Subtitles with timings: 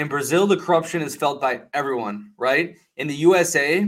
[0.00, 2.74] In Brazil, the corruption is felt by everyone, right?
[2.96, 3.86] In the USA,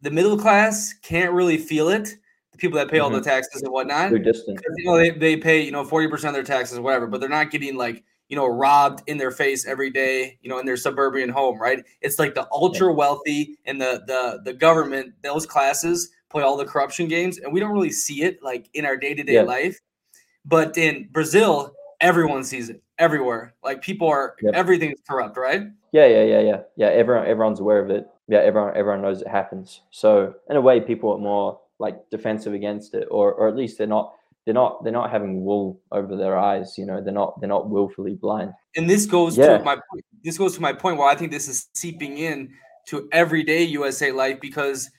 [0.00, 2.16] the middle class can't really feel it.
[2.50, 3.04] The people that pay mm-hmm.
[3.04, 3.28] all the mm-hmm.
[3.28, 4.60] taxes and whatnot, they're distant.
[4.78, 7.28] You know, they, they pay you know forty percent of their taxes, whatever, but they're
[7.28, 10.76] not getting like you know robbed in their face every day, you know, in their
[10.76, 11.84] suburban home, right?
[12.00, 16.64] It's like the ultra wealthy and the the the government, those classes play all the
[16.64, 19.78] corruption games, and we don't really see it like in our day to day life.
[20.44, 23.54] But in Brazil, everyone sees it everywhere.
[23.62, 24.54] Like people are yep.
[24.54, 25.62] everything's corrupt, right?
[25.92, 26.86] Yeah, yeah, yeah, yeah, yeah.
[26.86, 28.06] Everyone, everyone's aware of it.
[28.28, 29.82] Yeah, everyone, everyone knows it happens.
[29.90, 33.78] So in a way, people are more like defensive against it, or or at least
[33.78, 34.14] they're not
[34.44, 36.76] they're not they're not having wool over their eyes.
[36.78, 38.52] You know, they're not they're not willfully blind.
[38.76, 39.58] And this goes yeah.
[39.58, 39.76] to my
[40.24, 42.52] this goes to my point where I think this is seeping in
[42.86, 44.90] to everyday USA life because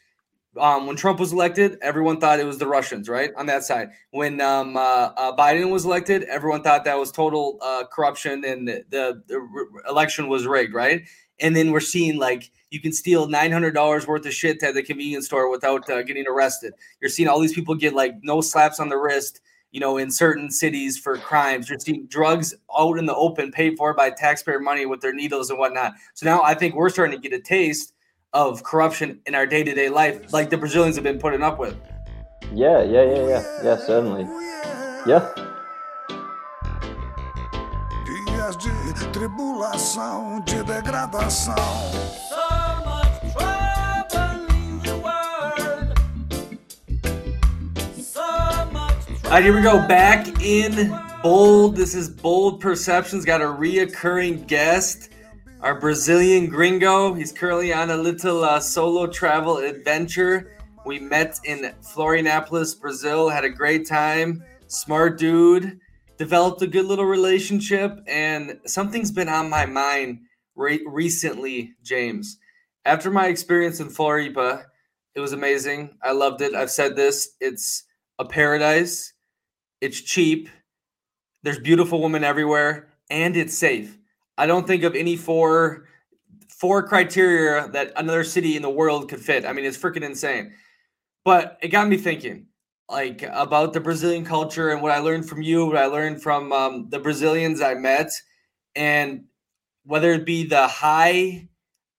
[0.58, 3.32] um, when Trump was elected, everyone thought it was the Russians, right?
[3.36, 3.90] On that side.
[4.12, 4.80] When um, uh,
[5.18, 9.40] uh, Biden was elected, everyone thought that was total uh, corruption and the, the, the
[9.40, 11.08] re- election was rigged, right?
[11.40, 14.76] And then we're seeing like you can steal nine hundred dollars worth of shit at
[14.76, 16.74] the convenience store without uh, getting arrested.
[17.02, 20.12] You're seeing all these people get like no slaps on the wrist, you know, in
[20.12, 21.70] certain cities for crimes.
[21.70, 25.50] You're seeing drugs out in the open, paid for by taxpayer money with their needles
[25.50, 25.94] and whatnot.
[26.14, 27.94] So now I think we're starting to get a taste
[28.34, 31.60] of corruption in our day to day life, like the Brazilians have been putting up
[31.60, 31.78] with.
[32.54, 34.24] Yeah, yeah, yeah, yeah, yeah, certainly.
[35.06, 35.30] Yeah.
[38.06, 41.56] Dias de tribulação, de degradação.
[49.26, 49.80] All right, here we go.
[49.88, 51.76] Back in bold.
[51.76, 53.26] This is bold perceptions.
[53.26, 55.10] Got a reoccurring guest
[55.64, 57.14] our Brazilian gringo.
[57.14, 60.58] He's currently on a little uh, solo travel adventure.
[60.86, 64.44] We met in Florianopolis, Brazil, had a great time.
[64.68, 65.80] Smart dude,
[66.18, 70.20] developed a good little relationship, and something's been on my mind
[70.56, 72.38] re- recently, James.
[72.84, 74.66] After my experience in Floripa,
[75.16, 75.98] it was amazing.
[76.04, 76.56] I loved it.
[76.56, 77.86] I've said this it's
[78.20, 79.14] a paradise,
[79.80, 80.50] it's cheap,
[81.44, 83.98] there's beautiful women everywhere, and it's safe.
[84.44, 85.86] I don't think of any four
[86.50, 89.46] four criteria that another city in the world could fit.
[89.46, 90.52] I mean, it's freaking insane.
[91.24, 92.48] But it got me thinking,
[92.90, 96.52] like about the Brazilian culture and what I learned from you, what I learned from
[96.52, 98.12] um, the Brazilians I met,
[98.76, 99.24] and
[99.86, 101.48] whether it be the high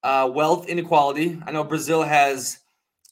[0.03, 1.41] uh, wealth inequality.
[1.47, 2.59] I know Brazil has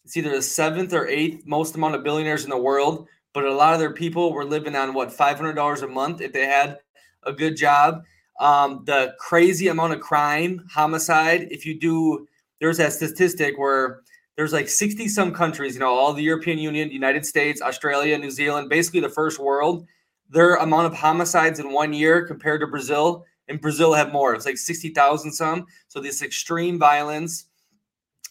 [0.05, 3.55] it's either the seventh or eighth most amount of billionaires in the world, but a
[3.55, 6.45] lot of their people were living on what five hundred dollars a month if they
[6.45, 6.81] had
[7.23, 8.03] a good job
[8.43, 11.47] um, the crazy amount of crime, homicide.
[11.53, 12.27] If you do,
[12.61, 14.01] there's that statistic where
[14.37, 18.33] there's like 60 some countries, you know, all the European Union, United States, Australia, New
[18.33, 19.87] Zealand, basically the first world.
[20.29, 24.35] Their amount of homicides in one year compared to Brazil, and Brazil have more.
[24.35, 25.67] It's like 60,000 some.
[25.87, 27.47] So this extreme violence.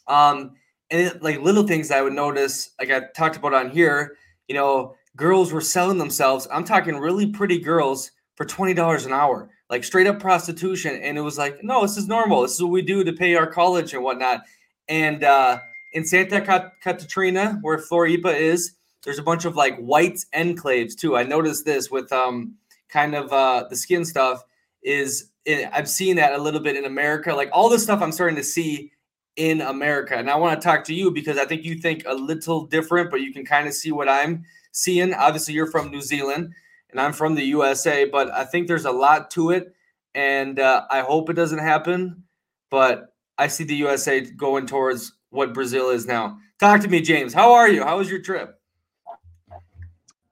[0.07, 0.55] Um,
[0.89, 4.17] and it, like little things I would notice, like I talked about on here,
[4.49, 6.49] you know, girls were selling themselves.
[6.51, 10.99] I'm talking really pretty girls for $20 an hour like straight up prostitution.
[11.01, 12.41] And it was like, no, this is normal.
[12.41, 14.41] This is what we do to pay our college and whatnot.
[14.89, 15.59] And uh,
[15.93, 18.73] in Santa Catarina, where Floripa is,
[19.03, 21.17] there's a bunch of like white enclaves too.
[21.17, 22.53] I noticed this with um
[22.89, 24.43] kind of uh the skin stuff
[24.83, 27.33] is I've seen that a little bit in America.
[27.33, 28.91] Like all this stuff I'm starting to see
[29.37, 30.15] in America.
[30.15, 33.09] And I want to talk to you because I think you think a little different,
[33.09, 35.15] but you can kind of see what I'm seeing.
[35.15, 36.53] Obviously, you're from New Zealand
[36.91, 39.73] and I'm from the USA, but I think there's a lot to it,
[40.13, 42.23] and uh, I hope it doesn't happen.
[42.69, 46.37] But I see the USA going towards what Brazil is now.
[46.59, 47.33] Talk to me, James.
[47.33, 47.83] How are you?
[47.83, 48.59] How was your trip?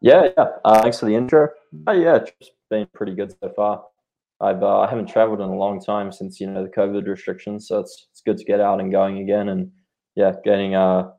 [0.02, 0.46] Yeah, yeah.
[0.64, 1.50] Uh, thanks for the intro.
[1.88, 3.84] Oh, yeah, it's been pretty good so far.
[4.41, 7.68] I've uh, I haven't traveled in a long time since you know the COVID restrictions,
[7.68, 9.72] so it's it's good to get out and going again, and
[10.16, 11.12] yeah, getting uh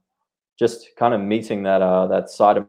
[0.59, 2.67] just kind of meeting that uh that side of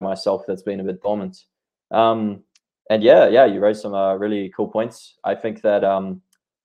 [0.00, 1.44] myself that's been a bit dormant.
[1.90, 2.42] Um,
[2.90, 5.16] and yeah, yeah, you raised some uh, really cool points.
[5.24, 6.22] I think that um,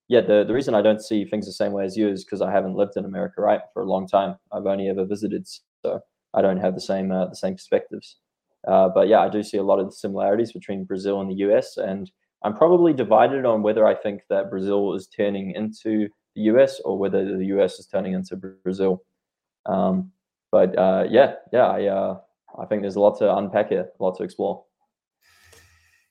[0.08, 2.42] yeah, the the reason I don't see things the same way as you is because
[2.42, 4.36] I haven't lived in America, right, for a long time.
[4.52, 6.00] I've only ever visited, so
[6.34, 8.18] I don't have the same uh, the same perspectives.
[8.68, 11.78] Uh, but yeah, I do see a lot of similarities between Brazil and the US,
[11.78, 12.10] and
[12.44, 16.98] I'm probably divided on whether I think that Brazil is turning into the US or
[16.98, 19.04] whether the US is turning into Brazil.
[19.66, 20.12] Um,
[20.52, 22.20] but uh, yeah, yeah, I uh,
[22.60, 24.64] I think there's a lot to unpack here, a lot to explore.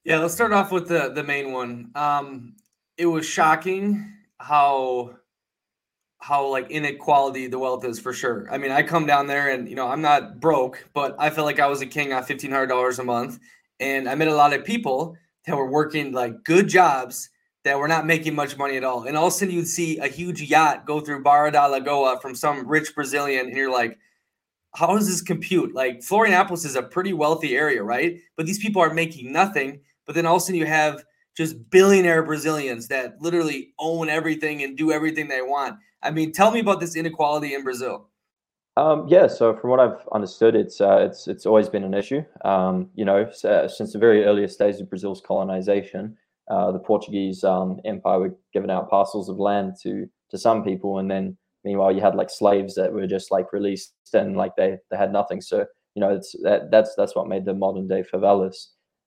[0.05, 1.91] Yeah, let's start off with the the main one.
[1.95, 2.57] Um,
[2.99, 5.17] it was shocking how
[6.19, 8.47] how like inequality the wealth is for sure.
[8.51, 11.45] I mean, I come down there and you know I'm not broke, but I feel
[11.45, 13.39] like I was a king on fifteen hundred dollars a month,
[13.81, 15.17] and I met a lot of people
[15.47, 17.31] that were working like good jobs
[17.65, 19.05] that were not making much money at all.
[19.05, 22.21] And all of a sudden you'd see a huge yacht go through Barra da Lagoa
[22.21, 23.99] from some rich Brazilian, and you're like,
[24.75, 25.75] how does this compute?
[25.75, 28.19] Like Florianopolis is a pretty wealthy area, right?
[28.37, 29.81] But these people are making nothing.
[30.07, 31.05] But then all of a sudden you have
[31.37, 35.77] just billionaire Brazilians that literally own everything and do everything they want.
[36.03, 38.09] I mean, tell me about this inequality in Brazil.
[38.77, 42.25] Um, yeah, so from what I've understood, it's uh, it's it's always been an issue.
[42.45, 46.17] Um, you know, uh, since the very earliest days of Brazil's colonization,
[46.51, 50.99] uh, the Portuguese um, Empire were giving out parcels of land to to some people,
[50.99, 54.77] and then meanwhile you had like slaves that were just like released and like they
[54.91, 55.41] they had nothing.
[55.41, 58.57] So you know, it's that that's that's what made the modern day favelas.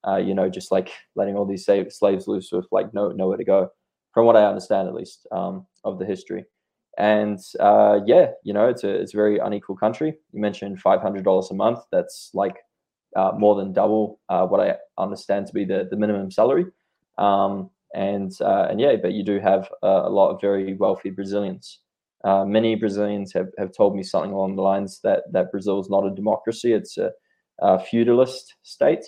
[0.06, 3.44] Uh, you know, just like letting all these slaves loose with like no nowhere to
[3.44, 3.70] go,
[4.14, 6.46] from what I understand at least um, of the history.
[6.98, 10.18] And uh, yeah, you know, it's a it's a very unequal country.
[10.32, 11.80] You mentioned five hundred dollars a month.
[11.92, 12.58] That's like
[13.16, 16.66] uh, more than double uh, what I understand to be the the minimum salary.
[17.18, 21.80] Um, and uh, and yeah, but you do have a lot of very wealthy Brazilians.
[22.24, 25.90] Uh, many Brazilians have, have told me something along the lines that that Brazil is
[25.90, 27.12] not a democracy; it's a,
[27.60, 29.06] a feudalist state,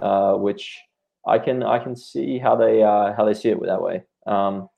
[0.00, 0.78] uh, which
[1.26, 4.04] I can I can see how they how they see it that way.
[4.26, 4.68] Um,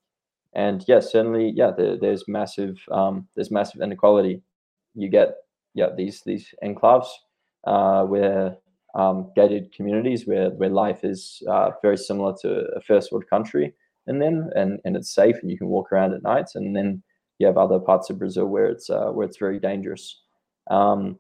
[0.55, 4.43] and yes, yeah, certainly, yeah, there, there's massive um, there's massive inequality.
[4.95, 5.35] You get
[5.75, 7.09] yeah these these enclaves
[7.67, 8.57] uh, where
[8.95, 13.73] um, gated communities where where life is uh, very similar to a first world country,
[14.07, 17.03] and then and and it's safe and you can walk around at night, and then
[17.39, 20.21] you have other parts of Brazil where it's uh, where it's very dangerous.
[20.71, 21.19] Um,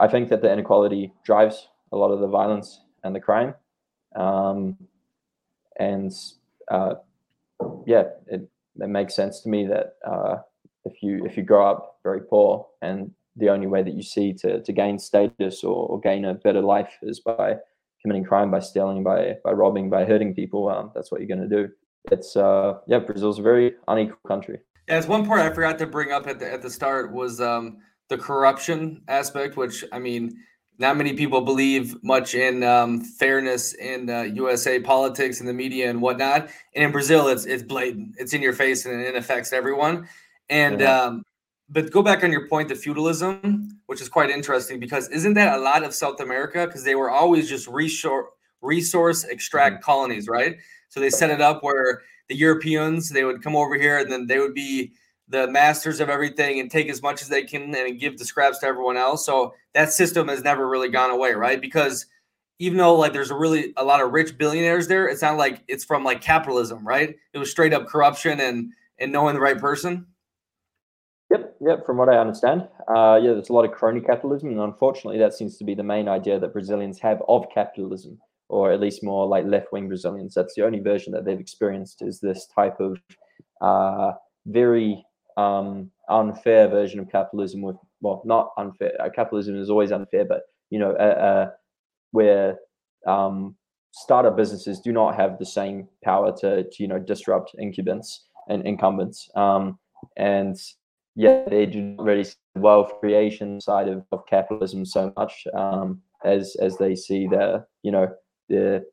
[0.00, 3.54] I think that the inequality drives a lot of the violence and the crime,
[4.16, 4.76] um,
[5.78, 6.12] and
[6.70, 6.94] uh,
[7.86, 8.48] yeah, it,
[8.80, 10.36] it makes sense to me that uh,
[10.84, 14.32] if you if you grow up very poor and the only way that you see
[14.32, 17.56] to, to gain status or, or gain a better life is by
[18.00, 21.48] committing crime, by stealing, by by robbing, by hurting people, um, that's what you're going
[21.48, 21.72] to do.
[22.10, 24.58] It's uh, yeah, Brazil's a very unequal country.
[24.88, 27.40] Yeah, it's one part I forgot to bring up at the at the start was
[27.40, 27.78] um,
[28.08, 30.36] the corruption aspect, which I mean
[30.78, 35.88] not many people believe much in um, fairness in uh, USA politics and the media
[35.88, 36.48] and whatnot.
[36.74, 38.16] And in Brazil, it's it's blatant.
[38.18, 40.08] It's in your face and it affects everyone.
[40.50, 41.02] And yeah.
[41.02, 41.24] um,
[41.68, 45.56] but go back on your point, the feudalism, which is quite interesting because isn't that
[45.56, 46.66] a lot of South America?
[46.66, 48.26] Because they were always just resource
[48.60, 49.84] resource extract mm-hmm.
[49.84, 50.56] colonies, right?
[50.88, 54.26] So they set it up where the Europeans they would come over here and then
[54.26, 54.92] they would be
[55.28, 58.58] the masters of everything and take as much as they can and give the scraps
[58.58, 59.24] to everyone else.
[59.24, 61.60] So that system has never really gone away, right?
[61.60, 62.06] Because
[62.58, 65.62] even though like there's a really a lot of rich billionaires there, it's not like
[65.66, 67.16] it's from like capitalism, right?
[67.32, 70.06] It was straight up corruption and and knowing the right person.
[71.30, 71.86] Yep, yep.
[71.86, 75.34] From what I understand, uh, yeah, there's a lot of crony capitalism, and unfortunately, that
[75.34, 79.26] seems to be the main idea that Brazilians have of capitalism, or at least more
[79.26, 80.34] like left-wing Brazilians.
[80.34, 83.00] That's the only version that they've experienced is this type of
[83.60, 84.12] uh,
[84.46, 85.04] very
[85.36, 90.42] um, unfair version of capitalism with well not unfair uh, capitalism is always unfair but
[90.70, 91.50] you know uh, uh,
[92.12, 92.58] where
[93.06, 93.56] um,
[93.92, 98.66] startup businesses do not have the same power to, to you know disrupt incumbents and
[98.66, 99.30] incumbents.
[99.34, 99.78] Um,
[100.16, 100.56] and
[101.16, 102.26] yeah they do not really
[102.56, 107.92] wealth creation side of, of capitalism so much um, as as they see the you
[107.92, 108.08] know
[108.48, 108.84] the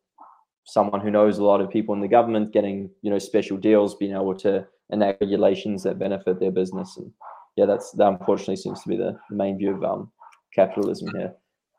[0.65, 3.95] someone who knows a lot of people in the government getting you know special deals
[3.95, 6.97] being able to enact regulations that benefit their business.
[6.97, 7.11] And
[7.55, 10.11] yeah that's that unfortunately seems to be the, main view of um,
[10.53, 11.33] capitalism here.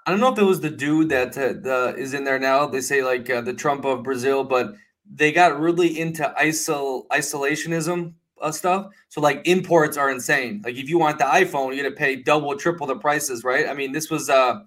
[0.07, 2.67] I don't know if it was the dude that uh, is in there now.
[2.67, 4.75] They say like uh, the trump of brazil but
[5.11, 8.93] they got really into isol isolationism uh, stuff.
[9.09, 10.63] So like imports are insane.
[10.65, 13.69] Like if you want the iphone you got to pay double triple the prices right?
[13.69, 14.61] I mean this was uh,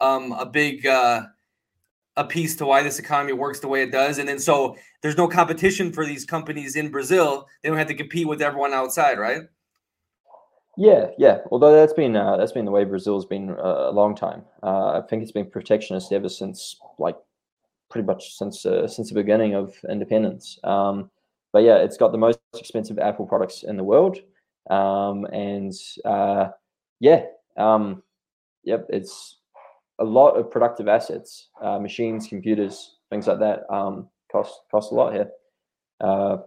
[0.00, 1.22] um, a big uh,
[2.16, 4.18] a piece to why this economy works the way it does.
[4.18, 7.48] And then so there's no competition for these companies in Brazil.
[7.62, 9.42] They don't have to compete with everyone outside, right?
[10.76, 11.38] Yeah, yeah.
[11.50, 14.42] Although that's been uh, that's been the way Brazil's been uh, a long time.
[14.62, 17.16] Uh, I think it's been protectionist ever since, like,
[17.90, 20.58] pretty much since uh, since the beginning of independence.
[20.64, 21.10] Um,
[21.52, 24.16] but yeah, it's got the most expensive Apple products in the world,
[24.70, 25.74] um, and
[26.06, 26.48] uh,
[27.00, 27.24] yeah,
[27.58, 28.02] um,
[28.64, 29.36] yep, it's
[30.02, 34.94] a lot of productive assets, uh, machines, computers, things like that, um, cost cost a
[34.94, 35.30] lot here.
[36.00, 36.38] Uh,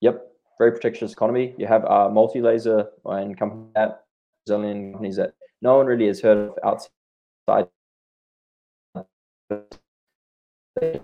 [0.00, 0.26] yep,
[0.58, 1.54] very protectionist economy.
[1.56, 4.04] You have uh, Multilaser and companies that
[4.44, 7.68] Brazilian companies that no one really has heard of outside.
[9.50, 9.64] No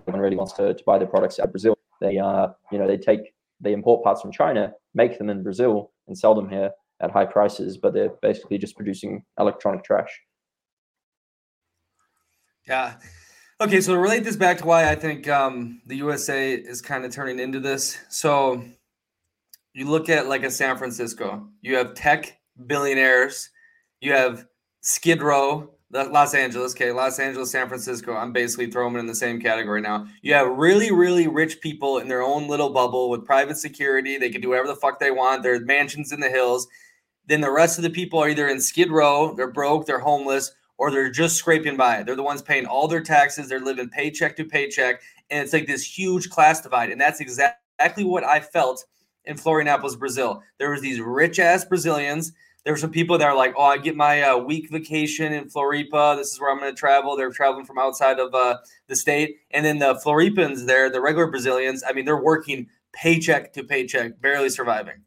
[0.05, 1.77] one really wants to, to buy their products out of Brazil.
[2.01, 5.91] They uh, you know, they take they import parts from China, make them in Brazil,
[6.07, 6.71] and sell them here
[7.01, 10.11] at high prices, but they're basically just producing electronic trash.
[12.67, 12.95] Yeah.
[13.59, 17.05] Okay, so to relate this back to why I think um, the USA is kind
[17.05, 17.99] of turning into this.
[18.09, 18.63] So
[19.73, 23.49] you look at like a San Francisco, you have tech billionaires,
[23.99, 24.47] you have
[24.81, 28.15] Skid Row, Los Angeles, okay, Los Angeles, San Francisco.
[28.15, 30.07] I'm basically throwing them in the same category now.
[30.21, 34.17] You have really, really rich people in their own little bubble with private security.
[34.17, 35.43] They can do whatever the fuck they want.
[35.43, 36.67] There's mansions in the hills.
[37.27, 40.51] Then the rest of the people are either in Skid Row, they're broke, they're homeless,
[40.81, 42.01] or they're just scraping by.
[42.01, 43.47] They're the ones paying all their taxes.
[43.47, 45.03] They're living paycheck to paycheck.
[45.29, 46.89] And it's like this huge class divide.
[46.89, 48.85] And that's exactly what I felt
[49.25, 50.41] in Florianopolis, Brazil.
[50.57, 52.31] There was these rich ass Brazilians.
[52.63, 55.51] There were some people that are like, oh, I get my uh, week vacation in
[55.51, 56.17] Floripa.
[56.17, 57.15] This is where I'm going to travel.
[57.15, 58.57] They're traveling from outside of uh,
[58.87, 59.35] the state.
[59.51, 64.19] And then the Floripans there, the regular Brazilians, I mean, they're working paycheck to paycheck,
[64.19, 65.03] barely surviving.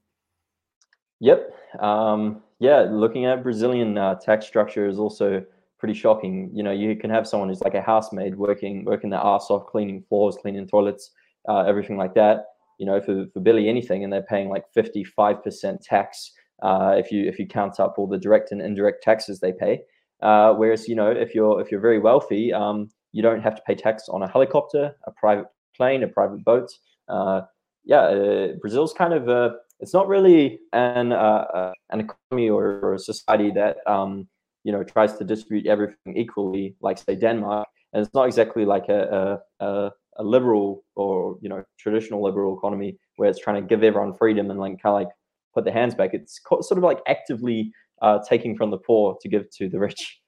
[1.19, 1.53] Yep.
[1.81, 5.45] Um, yeah, looking at Brazilian uh, tax structure is also
[5.85, 6.51] pretty shocking.
[6.55, 9.67] You know, you can have someone who's like a housemaid working working their ass off,
[9.67, 11.11] cleaning floors, cleaning toilets,
[11.47, 12.47] uh, everything like that.
[12.79, 16.95] You know, for, for barely anything, and they're paying like fifty five percent tax uh,
[16.97, 19.83] if you if you count up all the direct and indirect taxes they pay.
[20.23, 23.63] Uh, whereas you know, if you're if you're very wealthy, um, you don't have to
[23.67, 26.71] pay tax on a helicopter, a private plane, a private boat.
[27.11, 27.43] Uh,
[27.85, 32.95] yeah, uh, Brazil's kind of a it's not really an uh, an economy or, or,
[32.95, 34.27] a society that um,
[34.65, 38.89] you know tries to distribute everything equally, like say Denmark, and it's not exactly like
[38.89, 43.83] a, a, a liberal or you know traditional liberal economy where it's trying to give
[43.83, 45.09] everyone freedom and like kind of like
[45.55, 46.11] put their hands back.
[46.13, 50.21] It's sort of like actively uh, taking from the poor to give to the rich.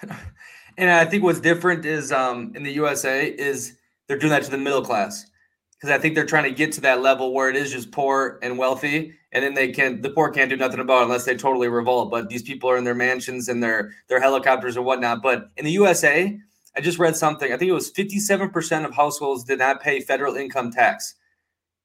[0.78, 4.50] and I think what's different is um, in the USA is they're doing that to
[4.50, 5.26] the middle class
[5.72, 8.38] because I think they're trying to get to that level where it is just poor
[8.42, 11.36] and wealthy, and then they can't the poor can't do nothing about it unless they
[11.36, 12.10] totally revolt.
[12.10, 15.22] But these people are in their mansions and their their helicopters and whatnot.
[15.22, 16.38] But in the USA,
[16.76, 17.52] I just read something.
[17.52, 21.14] I think it was fifty seven percent of households did not pay federal income tax.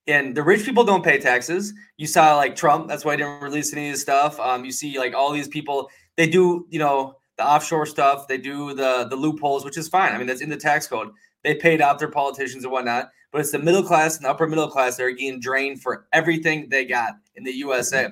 [0.06, 1.74] And the rich people don't pay taxes.
[1.98, 4.40] You saw like Trump, that's why he didn't release any of his stuff.
[4.40, 8.38] Um, you see like all these people, they do, you know, the offshore stuff, they
[8.38, 10.14] do the the loopholes, which is fine.
[10.14, 11.10] I mean, that's in the tax code.
[11.44, 14.70] They paid out their politicians and whatnot but it's the middle class and upper middle
[14.70, 18.10] class that are getting drained for everything they got in the USA.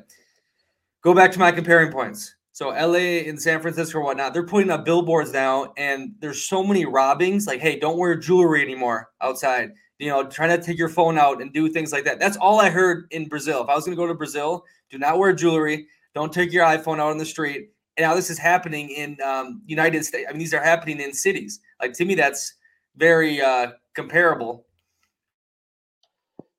[1.01, 2.35] Go back to my comparing points.
[2.51, 6.63] So LA and San Francisco or whatnot, they're putting up billboards now, and there's so
[6.63, 7.47] many robbings.
[7.47, 9.71] Like, hey, don't wear jewelry anymore outside.
[9.99, 12.19] You know, trying to take your phone out and do things like that.
[12.19, 13.63] That's all I heard in Brazil.
[13.63, 15.87] If I was going to go to Brazil, do not wear jewelry.
[16.13, 17.69] Don't take your iPhone out on the street.
[17.97, 20.25] And now this is happening in um, United States.
[20.27, 21.59] I mean, these are happening in cities.
[21.79, 22.55] Like to me, that's
[22.95, 24.65] very uh, comparable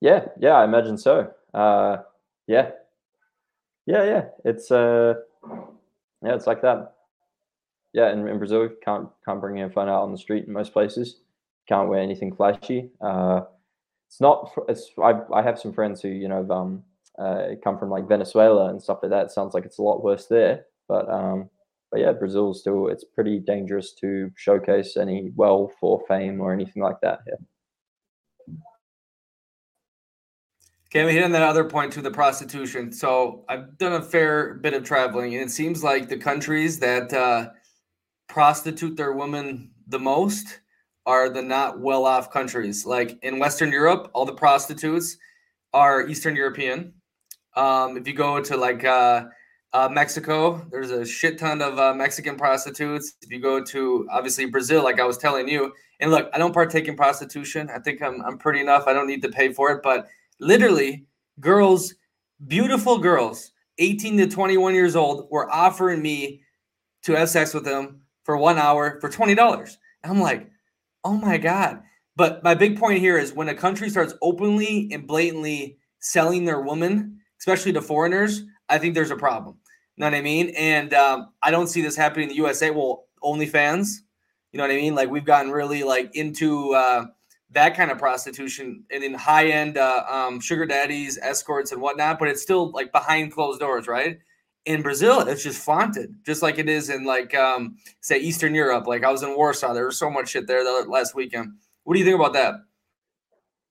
[0.03, 1.31] yeah, yeah, I imagine so.
[1.55, 1.99] Uh,
[2.53, 2.71] yeah,
[3.87, 4.25] yeah, yeah.
[4.45, 5.15] It's uh,
[6.23, 6.95] yeah, it's like that.
[7.95, 10.73] Yeah, in, in Brazil, can't can't bring your phone out on the street in most
[10.73, 11.21] places.
[11.69, 12.91] Can't wear anything flashy.
[13.01, 13.43] Uh,
[14.07, 14.53] it's not.
[14.69, 16.83] It's I I have some friends who you know um
[17.19, 19.27] uh, come from like Venezuela and stuff like that.
[19.27, 21.49] It sounds like it's a lot worse there, but um,
[21.91, 26.83] but yeah, Brazil still it's pretty dangerous to showcase any wealth or fame or anything
[26.83, 27.21] like that.
[27.27, 27.35] Yeah.
[30.95, 32.93] Okay, we hit on that other point to the prostitution.
[32.93, 37.11] So I've done a fair bit of traveling, and it seems like the countries that
[37.15, 37.49] uh,
[38.29, 40.61] prostitute their women the most
[41.07, 42.85] are the not well-off countries.
[42.85, 45.17] Like in Western Europe, all the prostitutes
[45.73, 46.93] are Eastern European.
[47.57, 49.29] Um, if you go to like uh,
[49.73, 53.15] uh, Mexico, there's a shit ton of uh, Mexican prostitutes.
[53.23, 56.53] If you go to obviously Brazil, like I was telling you, and look, I don't
[56.53, 57.71] partake in prostitution.
[57.75, 58.87] I think I'm I'm pretty enough.
[58.87, 60.07] I don't need to pay for it, but
[60.43, 61.07] literally
[61.41, 61.95] girls,
[62.47, 66.43] beautiful girls, 18 to 21 years old, were offering me
[67.05, 69.77] to have sex with them for one hour for $20.
[70.05, 70.51] I'm like,
[71.05, 71.83] oh my God.
[72.17, 76.61] But my big point here is when a country starts openly and blatantly selling their
[76.61, 79.57] woman, especially to foreigners, I think there's a problem.
[79.97, 80.51] You know what I mean?
[80.51, 82.71] And um, I don't see this happening in the USA.
[82.71, 83.99] Well, OnlyFans,
[84.53, 84.95] you know what I mean?
[84.95, 87.07] Like we've gotten really like into uh,
[87.53, 92.19] that kind of prostitution and in high end uh, um, sugar daddies, escorts, and whatnot,
[92.19, 94.19] but it's still like behind closed doors, right?
[94.65, 98.87] In Brazil, it's just flaunted, just like it is in like um, say Eastern Europe.
[98.87, 101.55] Like I was in Warsaw, there was so much shit there the last weekend.
[101.85, 102.55] What do you think about that?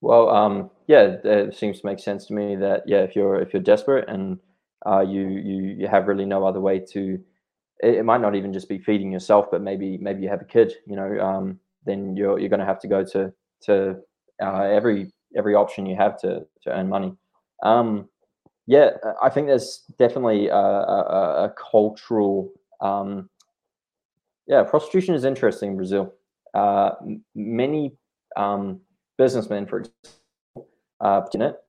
[0.01, 3.53] Well, um, yeah, it seems to make sense to me that yeah, if you're if
[3.53, 4.37] you're desperate and
[4.85, 7.19] uh, you you you have really no other way to,
[7.81, 10.45] it, it, might not even just be feeding yourself, but maybe maybe you have a
[10.45, 13.31] kid, you know, um, then you're you're going to have to go to
[13.65, 13.97] to
[14.41, 17.15] uh, every every option you have to to earn money.
[17.63, 18.09] Um,
[18.67, 18.91] yeah,
[19.21, 22.51] I think there's definitely a, a, a cultural.
[22.79, 23.29] Um,
[24.47, 26.13] yeah, prostitution is interesting in Brazil.
[26.53, 26.91] uh,
[27.35, 27.95] many
[28.35, 28.81] um,
[29.17, 31.21] businessmen, for example, uh,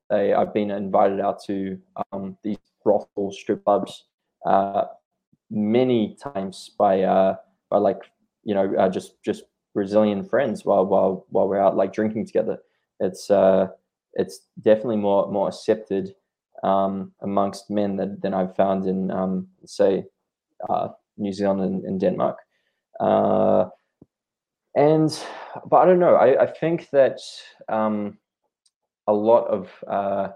[0.09, 1.79] they, I've been invited out to
[2.11, 4.05] um, these brothel strip clubs
[4.45, 4.85] uh,
[5.49, 7.35] many times by uh,
[7.69, 7.99] by like
[8.43, 12.59] you know uh, just just Brazilian friends while while while we're out like drinking together.
[12.99, 13.67] It's uh,
[14.13, 16.15] it's definitely more more accepted
[16.63, 20.05] um, amongst men than, than I've found in um, say
[20.69, 22.37] uh, New Zealand and, and Denmark.
[22.99, 23.65] Uh,
[24.75, 25.23] and
[25.67, 26.15] but I don't know.
[26.15, 27.19] I, I think that
[27.69, 28.17] um,
[29.07, 30.29] a lot of uh,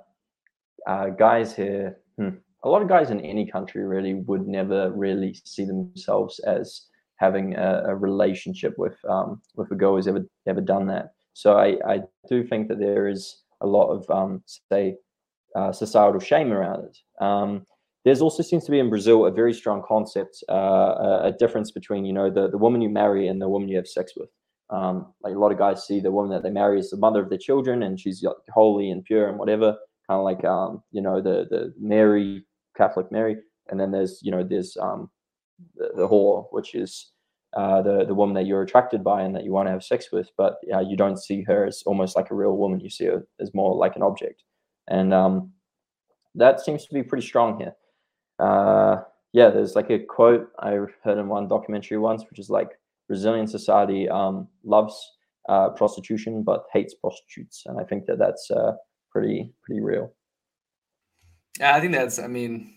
[0.86, 2.30] uh, guys here, hmm,
[2.64, 6.88] a lot of guys in any country really would never really see themselves as
[7.18, 11.12] having a, a relationship with um, with a girl who's ever ever done that.
[11.34, 14.96] So I, I do think that there is a lot of um, say
[15.56, 17.24] uh, societal shame around it.
[17.24, 17.66] Um,
[18.06, 22.06] there's also seems to be in Brazil a very strong concept, uh, a, difference between
[22.06, 24.30] you know the, the woman you marry and the woman you have sex with.
[24.70, 27.22] Um, like a lot of guys see the woman that they marry as the mother
[27.22, 31.02] of their children, and she's holy and pure and whatever, kind of like um, you
[31.02, 32.46] know the the Mary
[32.78, 33.38] Catholic Mary,
[33.70, 35.10] and then there's you know there's um,
[35.76, 37.12] the, the whore, which is
[37.56, 40.12] uh, the the woman that you're attracted by and that you want to have sex
[40.12, 42.80] with, but uh, you don't see her as almost like a real woman.
[42.80, 44.44] You see her as more like an object,
[44.88, 45.52] and um,
[46.36, 47.76] that seems to be pretty strong here
[48.40, 48.98] uh,
[49.34, 50.72] yeah, there's like a quote I
[51.04, 52.72] heard in one documentary once, which is like
[53.08, 54.96] Brazilian society um, loves
[55.50, 58.74] uh, prostitution but hates prostitutes, and I think that that's uh,
[59.12, 60.14] pretty pretty real.
[61.60, 62.20] Yeah, I think that's.
[62.20, 62.77] I mean,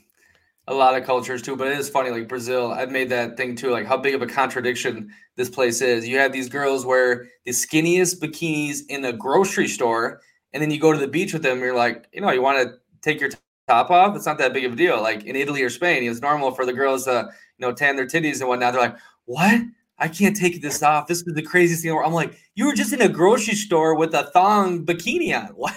[0.66, 2.10] a lot of cultures too, but it is funny.
[2.10, 3.70] Like Brazil, I've made that thing too.
[3.70, 6.06] Like how big of a contradiction this place is.
[6.06, 10.20] You have these girls wear the skinniest bikinis in a grocery store,
[10.52, 11.60] and then you go to the beach with them.
[11.60, 13.30] You're like, you know, you want to take your
[13.70, 15.00] top off, it's not that big of a deal.
[15.00, 18.06] Like in Italy or Spain, it's normal for the girls to, you know, tan their
[18.06, 18.72] titties and whatnot.
[18.72, 19.60] They're like, what?
[19.98, 21.06] I can't take this off.
[21.06, 21.96] This is the craziest thing.
[22.04, 25.48] I'm like, you were just in a grocery store with a thong bikini on.
[25.54, 25.74] What?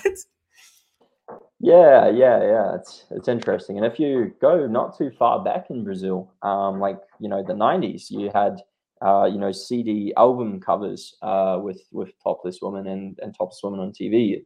[1.63, 2.75] Yeah, yeah, yeah.
[2.75, 3.77] It's it's interesting.
[3.77, 7.54] And if you go not too far back in Brazil, um, like you know the
[7.54, 8.62] '90s, you had
[9.02, 13.80] uh, you know CD album covers uh, with with topless women and and topless women
[13.80, 14.34] on TV.
[14.34, 14.45] It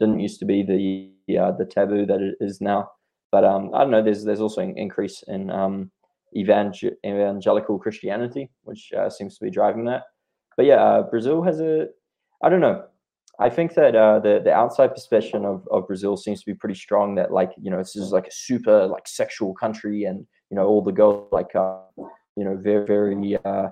[0.00, 2.90] didn't used to be the uh, the taboo that it is now.
[3.30, 4.02] But um, I don't know.
[4.02, 5.92] There's there's also an increase in um,
[6.36, 10.02] evangel- evangelical Christianity, which uh, seems to be driving that.
[10.56, 11.88] But yeah, uh, Brazil has a.
[12.42, 12.84] I don't know.
[13.38, 16.74] I think that uh, the the outside perception of, of Brazil seems to be pretty
[16.74, 17.14] strong.
[17.16, 20.66] That like you know this is like a super like sexual country, and you know
[20.66, 21.80] all the girls like uh,
[22.36, 23.68] you know very very uh,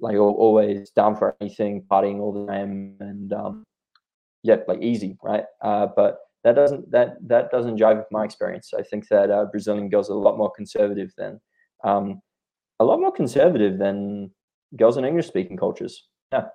[0.00, 3.64] like always down for anything, partying all the time, and um,
[4.42, 5.44] yeah, like easy, right?
[5.62, 8.72] Uh, but that doesn't that that doesn't jive with my experience.
[8.78, 11.40] I think that uh, Brazilian girls are a lot more conservative than
[11.84, 12.20] um,
[12.80, 14.30] a lot more conservative than
[14.76, 16.06] girls in English speaking cultures.
[16.32, 16.48] Yeah.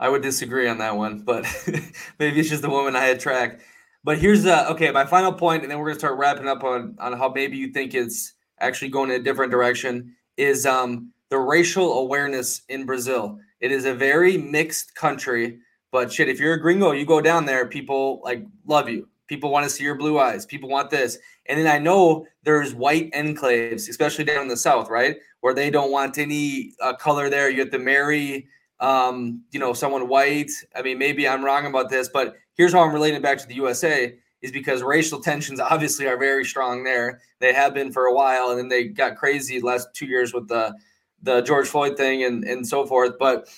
[0.00, 1.46] I would disagree on that one, but
[2.18, 3.62] maybe it's just the woman I attract.
[4.02, 6.96] But here's uh okay, my final point, and then we're gonna start wrapping up on
[6.98, 10.14] on how maybe you think it's actually going in a different direction.
[10.36, 13.38] Is um the racial awareness in Brazil.
[13.60, 15.58] It is a very mixed country,
[15.90, 19.08] but shit, if you're a gringo, you go down there, people like love you.
[19.26, 20.44] People want to see your blue eyes.
[20.44, 21.18] People want this.
[21.46, 25.16] And then I know there's white enclaves, especially down in the south, right?
[25.40, 27.48] Where they don't want any uh, color there.
[27.48, 28.46] You have to marry,
[28.80, 30.50] um, you know, someone white.
[30.74, 33.54] I mean, maybe I'm wrong about this, but here's how I'm relating back to the
[33.54, 37.20] USA is because racial tensions obviously are very strong there.
[37.40, 40.32] They have been for a while, and then they got crazy the last two years
[40.32, 40.74] with the
[41.22, 43.14] the George Floyd thing and and so forth.
[43.18, 43.48] But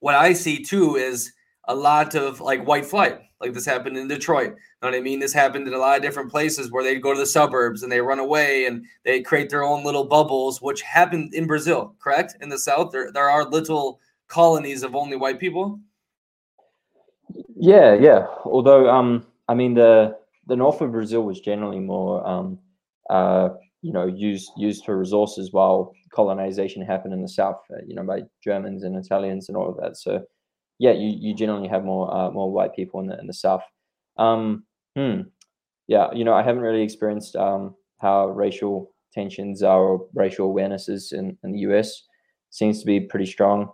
[0.00, 1.32] what I see too is
[1.68, 3.20] a lot of like white flight.
[3.40, 4.48] Like this happened in Detroit.
[4.48, 5.18] You know what I mean?
[5.18, 7.90] This happened in a lot of different places where they go to the suburbs and
[7.90, 12.36] they run away and they create their own little bubbles, which happened in Brazil, correct?
[12.42, 13.98] In the South, there, there are little
[14.30, 15.78] colonies of only white people.
[17.56, 18.26] Yeah, yeah.
[18.44, 20.16] Although, um, I mean, the
[20.46, 22.58] the north of Brazil was generally more, um,
[23.10, 23.50] uh,
[23.82, 28.02] you know, used used for resources, while colonization happened in the south, uh, you know,
[28.02, 29.96] by Germans and Italians and all of that.
[29.96, 30.24] So,
[30.78, 33.62] yeah, you, you generally have more uh, more white people in the in the south.
[34.16, 34.64] Um,
[34.96, 35.22] hmm.
[35.86, 41.12] Yeah, you know, I haven't really experienced um, how racial tensions are or racial awarenesses
[41.12, 42.04] in, in the US.
[42.50, 43.72] Seems to be pretty strong.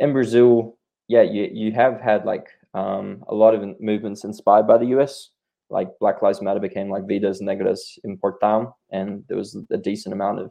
[0.00, 0.76] In Brazil,
[1.08, 5.30] yeah, you you have had like um, a lot of movements inspired by the US.
[5.70, 10.14] Like Black Lives Matter became like Vidas Negras in Importam, and there was a decent
[10.14, 10.50] amount of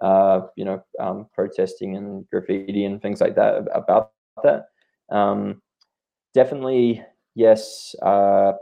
[0.00, 4.66] uh, you know, um, protesting and graffiti and things like that about that.
[5.10, 5.62] Um,
[6.34, 7.02] definitely,
[7.34, 7.94] yes.
[8.02, 8.52] Uh,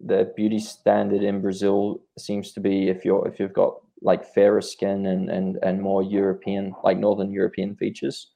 [0.00, 4.60] the beauty standard in Brazil seems to be if you're if you've got like fairer
[4.60, 8.32] skin and and and more European, like Northern European features.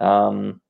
[0.00, 0.60] Um,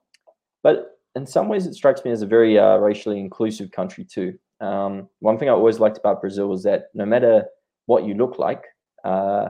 [0.68, 4.38] but in some ways, it strikes me as a very uh, racially inclusive country too.
[4.60, 7.46] Um, one thing I always liked about Brazil was that no matter
[7.86, 8.62] what you look like,
[9.02, 9.48] uh,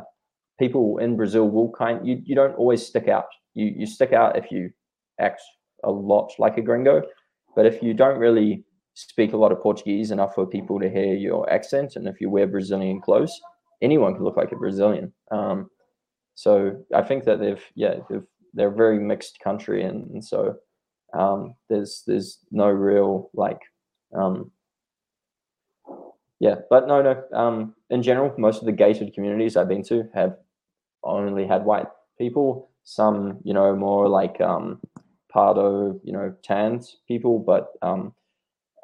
[0.61, 3.27] people in Brazil will kind you you don't always stick out.
[3.55, 4.71] You you stick out if you
[5.19, 5.43] act
[5.83, 7.03] a lot like a gringo,
[7.57, 8.63] but if you don't really
[8.95, 12.31] speak a lot of Portuguese enough for people to hear your accent, and if you
[12.31, 13.35] wear Brazilian clothes,
[13.83, 15.13] anyone can look like a Brazilian.
[15.33, 15.69] Um,
[16.37, 20.55] so I think that they've yeah they've, they're a very mixed country, and, and so
[21.15, 23.61] um, there's there's no real like
[24.15, 24.51] um,
[26.41, 30.09] yeah, but no no um, in general most of the gated communities I've been to
[30.15, 30.37] have
[31.05, 32.71] only had white people.
[32.85, 34.81] Some you know more like um,
[35.33, 38.15] pardo you know tanned people, but um,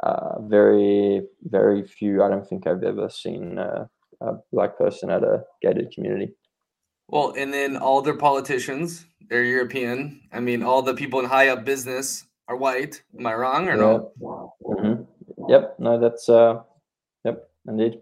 [0.03, 2.23] uh, very very few.
[2.23, 3.89] I don't think I've ever seen a,
[4.21, 6.35] a black person at a gated community.
[7.09, 10.23] Well, and then all their politicians, they're European.
[10.33, 13.03] I mean, all the people in high up business are white.
[13.19, 14.13] Am I wrong or no?
[14.21, 15.03] Mm-hmm.
[15.49, 15.77] Yep.
[15.79, 16.61] No, that's uh,
[17.25, 18.01] yep, indeed.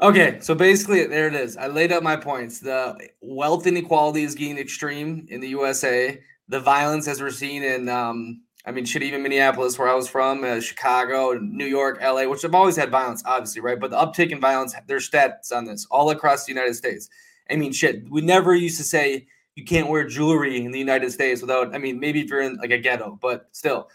[0.00, 1.56] Okay, so basically, there it is.
[1.56, 2.60] I laid out my points.
[2.60, 6.20] The wealth inequality is getting extreme in the USA.
[6.46, 10.08] The violence, as we're seeing in, um, I mean, shit, even Minneapolis, where I was
[10.08, 13.78] from, uh, Chicago, New York, LA, which have always had violence, obviously, right?
[13.78, 17.08] But the uptick in violence, there's stats on this all across the United States.
[17.50, 21.10] I mean, shit, we never used to say you can't wear jewelry in the United
[21.10, 23.88] States without, I mean, maybe if you're in like a ghetto, but still.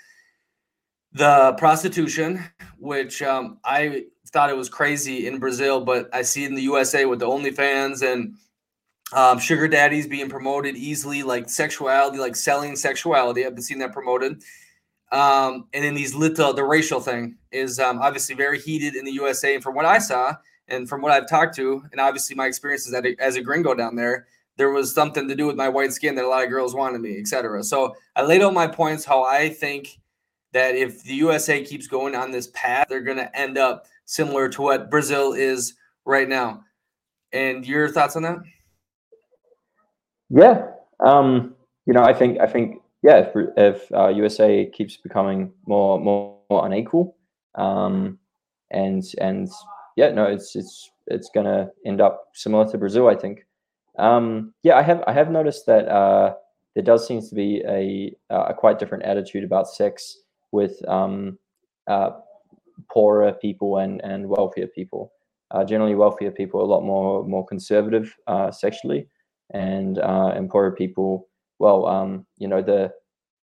[1.13, 2.43] The prostitution,
[2.79, 7.05] which um, I thought it was crazy in Brazil, but I see in the USA
[7.05, 8.35] with the OnlyFans and
[9.13, 13.45] um, sugar daddies being promoted easily, like sexuality, like selling sexuality.
[13.45, 14.41] I've been seeing that promoted.
[15.11, 19.11] Um, and then these little, the racial thing is um, obviously very heated in the
[19.11, 19.53] USA.
[19.53, 20.33] And from what I saw,
[20.67, 24.27] and from what I've talked to, and obviously my experiences as a gringo down there,
[24.57, 27.01] there was something to do with my white skin that a lot of girls wanted
[27.01, 27.63] me, etc.
[27.63, 29.99] So I laid out my points how I think
[30.53, 34.47] that if the USA keeps going on this path, they're going to end up similar
[34.49, 35.73] to what Brazil is
[36.05, 36.63] right now.
[37.31, 38.37] And your thoughts on that?
[40.29, 40.67] Yeah,
[41.03, 45.99] um, you know, I think I think yeah, if, if uh, USA keeps becoming more
[45.99, 47.17] more, more unequal,
[47.55, 48.19] um,
[48.71, 49.49] and and
[49.95, 53.45] yeah, no, it's it's it's gonna end up similar to Brazil, I think.
[53.99, 56.33] Um, yeah, I have I have noticed that uh,
[56.75, 60.17] there does seem to be a a quite different attitude about sex
[60.51, 61.37] with um,
[61.87, 62.11] uh,
[62.91, 65.11] poorer people and and wealthier people.
[65.51, 69.07] Uh, generally, wealthier people are a lot more more conservative uh, sexually,
[69.53, 71.27] and uh, and poorer people,
[71.59, 72.91] well, um, you know the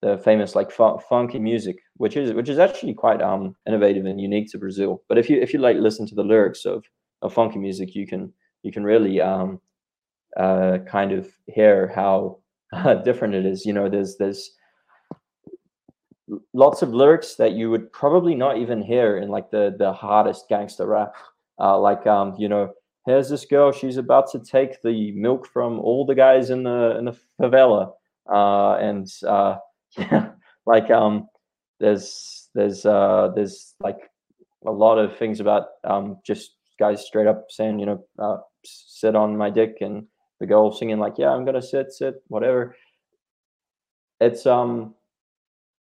[0.05, 4.51] the famous like funky music, which is which is actually quite um, innovative and unique
[4.51, 5.03] to Brazil.
[5.09, 6.85] But if you if you like listen to the lyrics of,
[7.23, 8.31] of funky music, you can
[8.63, 9.63] you can really um,
[10.37, 12.41] uh, kind of hear how
[12.75, 13.65] uh, different it is.
[13.65, 14.51] You know, there's there's
[16.53, 20.51] lots of lyrics that you would probably not even hear in like the the hardest
[20.51, 21.15] gangster rap.
[21.59, 22.71] Uh, like um, you know,
[23.07, 26.99] here's this girl, she's about to take the milk from all the guys in the
[26.99, 27.93] in the favela,
[28.31, 29.57] uh, and uh,
[29.99, 30.31] yeah,
[30.67, 31.29] like um,
[31.81, 33.99] there's there's uh, there's like
[34.67, 39.15] a lot of things about um, just guys straight up saying, you know, uh, sit
[39.15, 40.07] on my dick, and
[40.41, 42.77] the girl singing like, yeah, I'm gonna sit, sit, whatever.
[44.21, 44.95] It's um,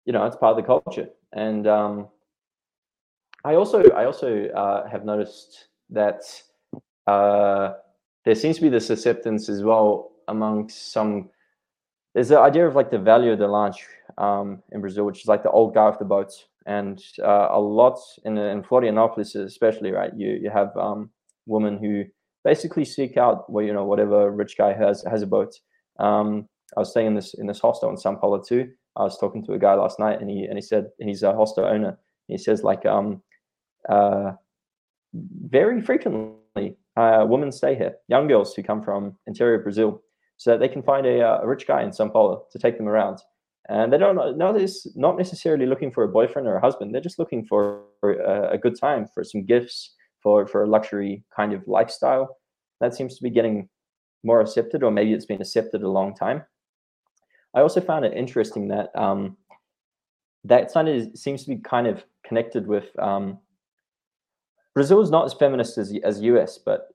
[0.05, 2.09] you know, it's part of the culture, and um,
[3.45, 6.23] I also I also uh, have noticed that
[7.07, 7.75] uh,
[8.25, 11.31] there seems to be this acceptance as well among some.
[12.15, 13.87] There's the idea of like the value of the launch
[14.19, 17.61] um, in Brazil, which is like the old guy with the boats, and uh, a
[17.61, 20.13] lot in in Florianopolis, especially, right?
[20.17, 21.11] You you have um,
[21.47, 22.05] women who
[22.45, 25.55] basically seek out well, you know, whatever rich guy has has a boat.
[25.99, 28.71] Um, I was staying in this in this hostel in São Paulo too.
[28.97, 31.33] I was talking to a guy last night, and he and he said he's a
[31.33, 31.99] hostel owner.
[32.27, 33.23] He says like um,
[33.89, 34.33] uh,
[35.15, 40.03] very frequently uh, women stay here, young girls who come from interior Brazil,
[40.41, 42.79] so that they can find a, uh, a rich guy in São Paulo to take
[42.79, 43.19] them around.
[43.69, 46.95] And they don't know this not necessarily looking for a boyfriend or a husband.
[46.95, 51.25] They're just looking for a, a good time, for some gifts, for for a luxury
[51.37, 52.39] kind of lifestyle.
[52.81, 53.69] That seems to be getting
[54.25, 56.43] more accepted, or maybe it's been accepted a long time.
[57.53, 59.37] I also found it interesting that um,
[60.45, 63.39] that kind of seems to be kind of connected with um,
[64.75, 66.89] Brazil is not as feminist as as US, but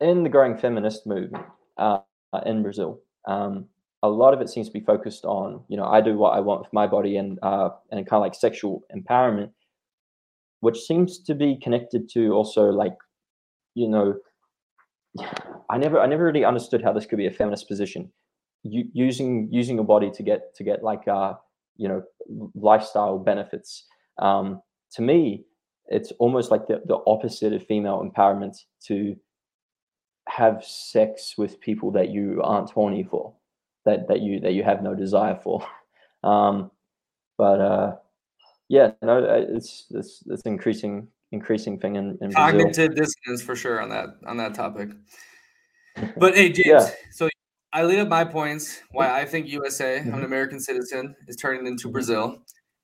[0.00, 2.00] in the growing feminist movement uh,
[2.44, 3.66] in Brazil, um,
[4.02, 6.40] a lot of it seems to be focused on you know I do what I
[6.40, 9.50] want with my body and uh, and kind of like sexual empowerment,
[10.60, 12.96] which seems to be connected to also like
[13.74, 14.14] you know
[15.70, 18.10] I never I never really understood how this could be a feminist position.
[18.64, 21.34] Using using your body to get to get like uh
[21.76, 22.02] you know
[22.54, 23.86] lifestyle benefits.
[24.18, 24.60] Um,
[24.92, 25.44] to me,
[25.86, 29.16] it's almost like the, the opposite of female empowerment to
[30.28, 33.34] have sex with people that you aren't horny for,
[33.84, 35.66] that that you that you have no desire for.
[36.24, 36.72] Um,
[37.36, 37.94] but uh,
[38.68, 43.04] yeah, no, uh, it's it's it's increasing increasing thing in, in cognitive Brazil.
[43.04, 44.88] dissonance for sure on that on that topic.
[46.16, 46.90] But hey, James, yeah.
[47.12, 47.28] so
[47.72, 50.12] I laid up my points why I think USA, mm-hmm.
[50.12, 51.92] I'm an American citizen, is turning into mm-hmm.
[51.92, 52.38] Brazil.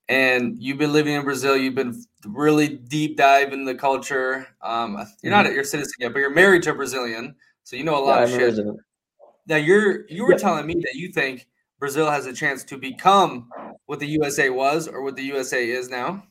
[0.08, 1.56] And you've been living in Brazil.
[1.56, 4.46] You've been really deep dive in the culture.
[4.60, 5.54] Um, you're not mm-hmm.
[5.54, 8.24] your citizen yet, but you're married to a Brazilian, so you know a lot yeah,
[8.24, 8.48] of I'm shit.
[8.48, 8.80] Resident.
[9.46, 11.46] Now you're you were telling me that you think
[11.78, 13.48] Brazil has a chance to become
[13.86, 16.24] what the USA was or what the USA is now.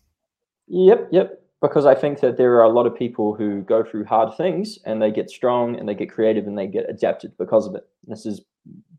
[0.68, 4.04] Yep, yep because I think that there are a lot of people who go through
[4.04, 7.66] hard things and they get strong and they get creative and they get adapted because
[7.66, 7.88] of it.
[8.06, 8.42] This is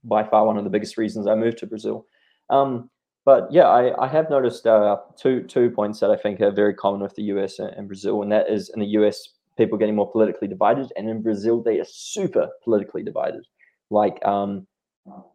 [0.02, 2.06] by far one of the biggest reasons I moved to Brazil.
[2.48, 2.88] Um,
[3.24, 6.74] but yeah, I, I have noticed uh, two two points that I think are very
[6.74, 10.10] common with the US and Brazil, and that is in the US people getting more
[10.10, 13.46] politically divided, and in Brazil they are super politically divided.
[13.90, 14.66] Like um,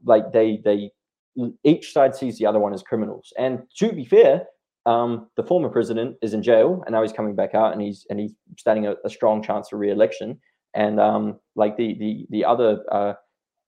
[0.04, 0.91] like they they
[1.63, 3.32] each side sees the other one as criminals.
[3.38, 4.45] And to be fair,
[4.86, 8.06] um, the former president is in jail, and now he's coming back out, and he's
[8.10, 10.39] and he's standing a, a strong chance for re-election.
[10.73, 13.13] And um, like the the the other uh,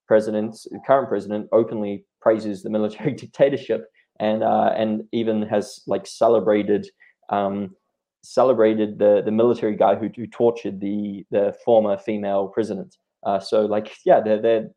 [0.07, 3.85] presidents, current president openly praises the military dictatorship,
[4.21, 6.87] and uh, and even has like celebrated
[7.29, 7.75] um,
[8.21, 12.95] celebrated the the military guy who, who tortured the the former female president.
[13.25, 14.69] Uh, so like yeah, their their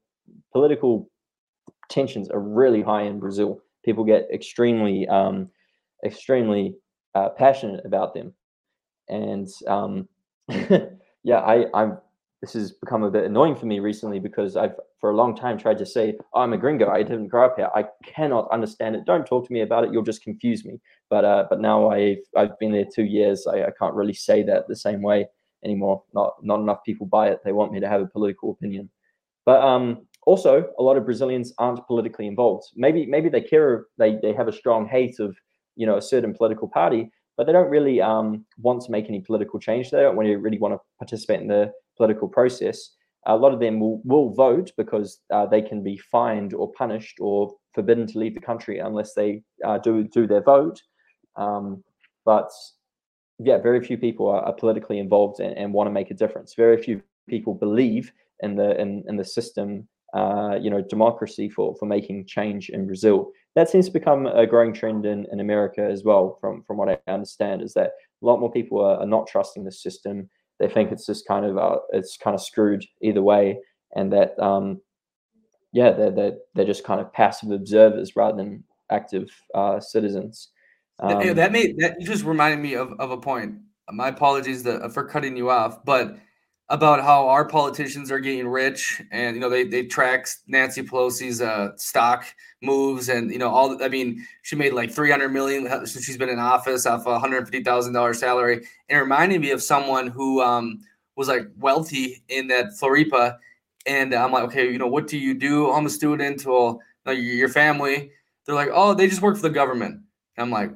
[0.53, 1.09] political
[1.91, 3.61] tensions are really high in Brazil.
[3.85, 5.51] People get extremely um,
[6.05, 6.75] extremely
[7.15, 8.33] uh, passionate about them.
[9.09, 10.09] And um,
[11.23, 11.99] yeah, I, I'm.
[12.45, 15.57] This has become a bit annoying for me recently because I've for a long time
[15.57, 16.91] tried to say oh, I'm a gringo.
[16.91, 17.71] I didn't grow up here.
[17.75, 19.07] I cannot understand it.
[19.07, 19.95] Don't talk to me about it.
[19.95, 20.79] You'll just confuse me.
[21.09, 23.47] But uh, but now I've I've been there two years.
[23.47, 25.27] I, I can't really say that the same way
[25.65, 26.03] anymore.
[26.13, 27.41] Not not enough people buy it.
[27.45, 28.91] They want me to have a political opinion.
[29.47, 32.65] But um, also, a lot of Brazilians aren't politically involved.
[32.77, 33.87] Maybe maybe they care.
[33.97, 35.35] They they have a strong hate of
[35.77, 39.23] you know a certain political party, but they don't really um, want to make any
[39.23, 39.91] political change.
[39.91, 42.91] They don't really, really want to participate in the political process.
[43.27, 47.17] A lot of them will, will vote because uh, they can be fined or punished
[47.21, 50.81] or forbidden to leave the country unless they uh, do do their vote.
[51.37, 51.83] Um,
[52.25, 52.51] but
[53.39, 56.55] yeah, very few people are, are politically involved and, and, want to make a difference.
[56.55, 61.75] Very few people believe in the in, in the system, uh, you know, democracy for
[61.77, 65.83] for making change in Brazil that seems to become a growing trend in, in America
[65.83, 69.07] as well, from, from what I understand, is that a lot more people are, are
[69.07, 70.29] not trusting the system.
[70.61, 73.59] They think it's just kind of uh, it's kind of screwed either way,
[73.95, 74.81] and that um,
[75.73, 80.51] yeah, they're, they're they're just kind of passive observers rather than active uh, citizens.
[81.01, 83.57] Um, that made that just reminded me of, of a point.
[83.91, 84.63] My apologies
[84.93, 86.17] for cutting you off, but
[86.71, 91.43] about how our politicians are getting rich and you know they they track Nancy Pelosi's
[91.43, 92.25] uh, stock
[92.63, 96.31] moves and you know all I mean she made like 300 million since she's been
[96.31, 98.55] in office off a $150,000 salary.
[98.89, 100.81] And it reminded me of someone who um,
[101.17, 103.37] was like wealthy in that Floripa.
[103.87, 105.71] And I'm like okay you know what do you do?
[105.71, 106.47] I'm a student.
[106.47, 108.11] Well you know, your family.
[108.47, 110.01] They're like oh they just work for the government.
[110.39, 110.73] And I'm like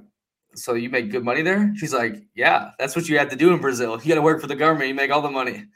[0.58, 1.72] so you make good money there?
[1.76, 4.00] She's like, yeah, that's what you have to do in Brazil.
[4.02, 4.88] You got to work for the government.
[4.88, 5.66] You make all the money.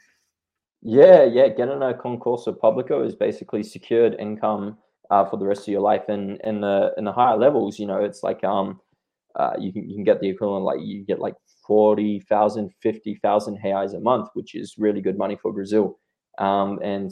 [0.81, 1.47] Yeah, yeah.
[1.47, 4.77] Getting a concurso público is basically secured income
[5.09, 6.03] uh, for the rest of your life.
[6.09, 8.81] And in the in the higher levels, you know, it's like um,
[9.35, 13.95] uh, you can you can get the equivalent like you get like 40,000, 50,000 reais
[13.95, 15.97] a month, which is really good money for Brazil.
[16.37, 17.11] Um, and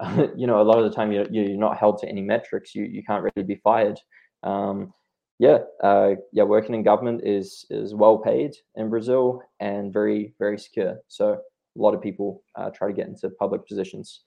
[0.36, 2.74] you know, a lot of the time you're, you're not held to any metrics.
[2.74, 3.98] You you can't really be fired.
[4.42, 4.92] Um,
[5.38, 10.58] yeah, uh, yeah, working in government is is well paid in Brazil and very very
[10.58, 10.98] secure.
[11.08, 14.22] So a lot of people uh, try to get into public positions.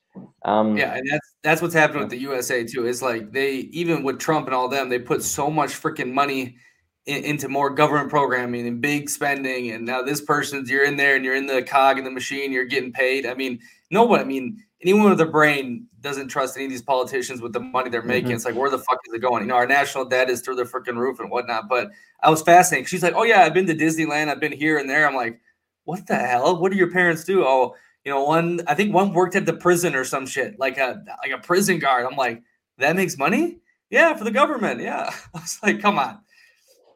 [0.45, 2.85] Um, yeah, and that's that's what's happening with the USA too.
[2.85, 6.57] Is like they even with Trump and all them, they put so much freaking money
[7.05, 9.71] in, into more government programming and big spending.
[9.71, 12.51] And now this person's you're in there and you're in the cog in the machine,
[12.51, 13.25] you're getting paid.
[13.25, 13.59] I mean,
[13.91, 14.19] no one.
[14.19, 17.89] I mean, anyone with a brain doesn't trust any of these politicians with the money
[17.89, 18.27] they're making.
[18.27, 18.35] Mm-hmm.
[18.35, 19.41] It's like, where the fuck is it going?
[19.43, 21.67] You know, our national debt is through the freaking roof and whatnot.
[21.67, 22.87] But I was fascinated.
[22.87, 24.29] She's like, oh yeah, I've been to Disneyland.
[24.29, 25.07] I've been here and there.
[25.07, 25.39] I'm like,
[25.83, 26.59] what the hell?
[26.59, 27.43] What do your parents do?
[27.43, 27.75] Oh,
[28.05, 31.03] you know, one I think one worked at the prison or some shit, like a
[31.23, 32.05] like a prison guard.
[32.05, 32.41] I'm like,
[32.77, 33.59] that makes money?
[33.89, 34.81] Yeah, for the government.
[34.81, 35.09] Yeah.
[35.33, 36.19] I was like, come on.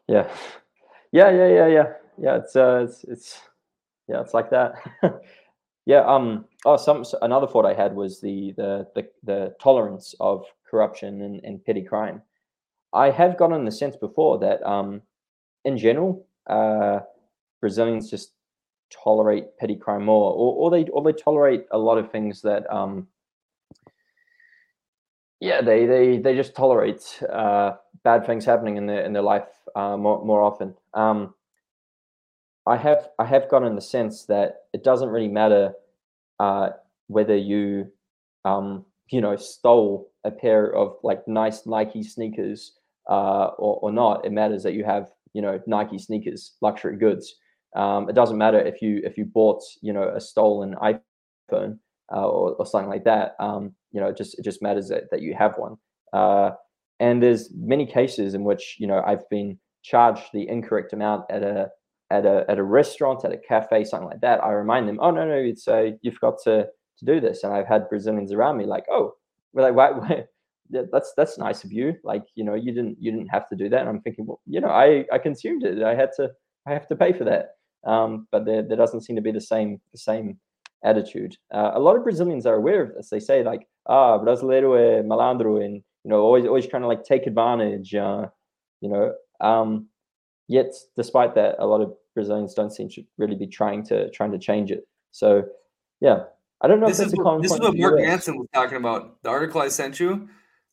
[0.08, 0.28] Yeah.
[1.12, 1.92] Yeah, yeah, yeah, yeah.
[2.16, 3.40] Yeah, it's uh it's it's
[4.08, 4.74] yeah, it's like that.
[5.86, 6.00] Yeah.
[6.06, 6.46] Um.
[6.64, 11.44] Oh, some another thought I had was the the the, the tolerance of corruption and,
[11.44, 12.22] and petty crime.
[12.92, 15.02] I have gotten the sense before that um,
[15.64, 17.00] in general, uh,
[17.60, 18.32] Brazilians just
[18.90, 22.70] tolerate petty crime more, or, or they or they tolerate a lot of things that
[22.72, 23.08] um,
[25.40, 29.48] yeah, they they they just tolerate uh, bad things happening in their in their life
[29.74, 30.74] uh, more more often.
[30.94, 31.34] Um,
[32.66, 35.74] I have I have gotten the sense that it doesn't really matter
[36.40, 36.70] uh,
[37.08, 37.90] whether you
[38.44, 42.72] um, you know stole a pair of like nice Nike sneakers
[43.08, 44.24] uh, or, or not.
[44.24, 47.34] It matters that you have you know Nike sneakers, luxury goods.
[47.76, 51.78] Um, it doesn't matter if you if you bought you know a stolen iPhone
[52.12, 53.34] uh, or, or, something like that.
[53.40, 55.76] Um, you know, it just it just matters that, that you have one.
[56.12, 56.52] Uh,
[57.00, 61.42] and there's many cases in which you know I've been charged the incorrect amount at
[61.42, 61.70] a
[62.14, 64.42] at a at a restaurant, at a cafe, something like that.
[64.42, 66.66] I remind them, oh no no, it's uh, you forgot to
[66.98, 67.44] to do this.
[67.44, 69.14] And I've had Brazilians around me like, oh,
[69.52, 70.24] we're like, why, why?
[70.92, 71.94] that's that's nice of you.
[72.04, 73.80] Like you know, you didn't you didn't have to do that.
[73.80, 75.82] And I'm thinking, well, you know, I I consumed it.
[75.82, 76.30] I had to
[76.66, 77.56] I have to pay for that.
[77.84, 80.38] Um, but there there doesn't seem to be the same the same
[80.84, 81.36] attitude.
[81.52, 83.10] Uh, a lot of Brazilians are aware of this.
[83.10, 87.04] They say like, ah, brasileiro é malandro, and you know, always always trying to like
[87.04, 87.94] take advantage.
[87.94, 88.26] Uh,
[88.80, 89.88] you know, um,
[90.48, 94.32] yet despite that, a lot of Brazilians don't seem to really be trying to trying
[94.32, 94.86] to change it.
[95.10, 95.44] So,
[96.00, 96.24] yeah,
[96.60, 96.86] I don't know.
[96.86, 99.22] This is what, this is what Mark Manson was talking about.
[99.22, 100.28] The article I sent you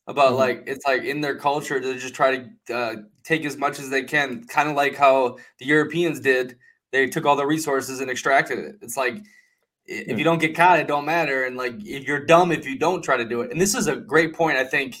[0.06, 0.36] about mm-hmm.
[0.36, 3.90] like it's like in their culture to just try to uh, take as much as
[3.90, 6.56] they can, kind of like how the Europeans did.
[6.92, 8.76] They took all the resources and extracted it.
[8.82, 9.16] It's like
[9.86, 10.24] if you mm.
[10.24, 11.44] don't get caught, it don't matter.
[11.44, 13.50] And like if you're dumb if you don't try to do it.
[13.50, 14.56] And this is a great point.
[14.56, 14.96] I think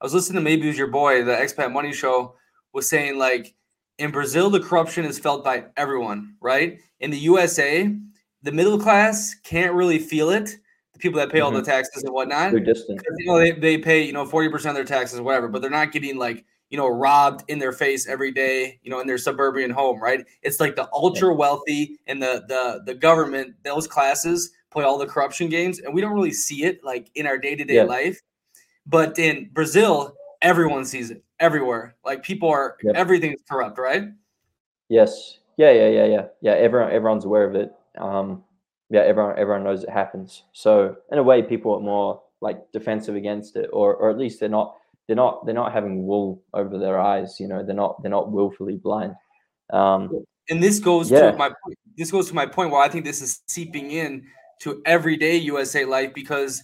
[0.00, 2.36] I was listening to maybe it was your boy, the expat money show,
[2.72, 3.54] was saying like
[3.98, 6.78] in Brazil the corruption is felt by everyone, right?
[7.00, 7.94] In the USA,
[8.42, 10.56] the middle class can't really feel it.
[10.92, 11.46] The people that pay mm-hmm.
[11.46, 11.70] all the mm-hmm.
[11.70, 13.00] taxes and whatnot, they're distant.
[13.18, 15.70] You know, they, they pay you know forty percent of their taxes, whatever, but they're
[15.70, 19.16] not getting like you know, robbed in their face every day, you know, in their
[19.16, 20.24] suburban home, right?
[20.42, 25.06] It's like the ultra wealthy and the the the government, those classes play all the
[25.06, 28.20] corruption games, and we don't really see it like in our day to day life.
[28.86, 31.96] But in Brazil, everyone sees it everywhere.
[32.04, 32.94] Like people are yep.
[32.96, 34.04] everything is corrupt, right?
[34.88, 35.38] Yes.
[35.56, 36.24] Yeah, yeah, yeah, yeah.
[36.40, 37.72] Yeah, everyone everyone's aware of it.
[37.98, 38.44] Um
[38.90, 40.44] yeah, everyone everyone knows it happens.
[40.52, 44.40] So in a way people are more like defensive against it or or at least
[44.40, 47.38] they're not they're not they're not having wool over their eyes.
[47.38, 49.14] You know, they're not they're not willfully blind.
[49.72, 51.30] Um, and this goes yeah.
[51.30, 51.50] to my
[51.96, 54.24] this goes to my point where I think this is seeping in
[54.60, 56.62] to everyday USA life because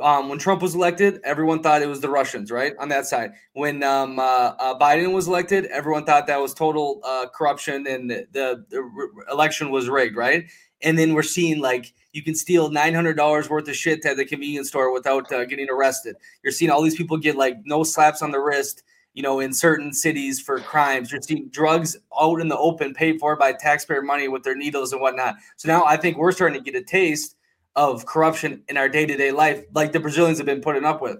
[0.00, 2.74] um, when Trump was elected, everyone thought it was the Russians, right?
[2.78, 3.32] On that side.
[3.52, 4.22] When um, uh,
[4.58, 9.10] uh, Biden was elected, everyone thought that was total uh, corruption and the, the, the
[9.30, 10.50] election was rigged, right?
[10.82, 14.68] And then we're seeing like you can steal $900 worth of shit at the convenience
[14.68, 16.16] store without uh, getting arrested.
[16.42, 18.82] You're seeing all these people get like no slaps on the wrist,
[19.14, 21.12] you know, in certain cities for crimes.
[21.12, 24.92] You're seeing drugs out in the open paid for by taxpayer money with their needles
[24.92, 25.36] and whatnot.
[25.56, 27.36] So now I think we're starting to get a taste
[27.76, 31.00] of corruption in our day to day life, like the Brazilians have been putting up
[31.02, 31.18] with.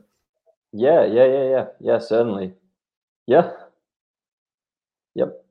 [0.72, 1.64] Yeah, yeah, yeah, yeah.
[1.80, 2.52] Yeah, certainly.
[3.26, 3.52] Yeah.
[5.14, 5.44] Yep.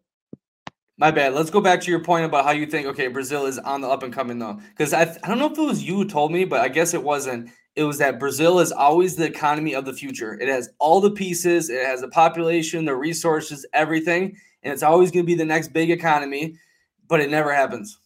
[0.98, 1.34] My bad.
[1.34, 3.88] Let's go back to your point about how you think okay, Brazil is on the
[3.88, 6.32] up and coming though, because I I don't know if it was you who told
[6.32, 7.50] me, but I guess it wasn't.
[7.76, 10.36] It was that Brazil is always the economy of the future.
[10.40, 11.70] It has all the pieces.
[11.70, 15.74] It has the population, the resources, everything, and it's always going to be the next
[15.74, 16.58] big economy.
[17.08, 17.98] But it never happens.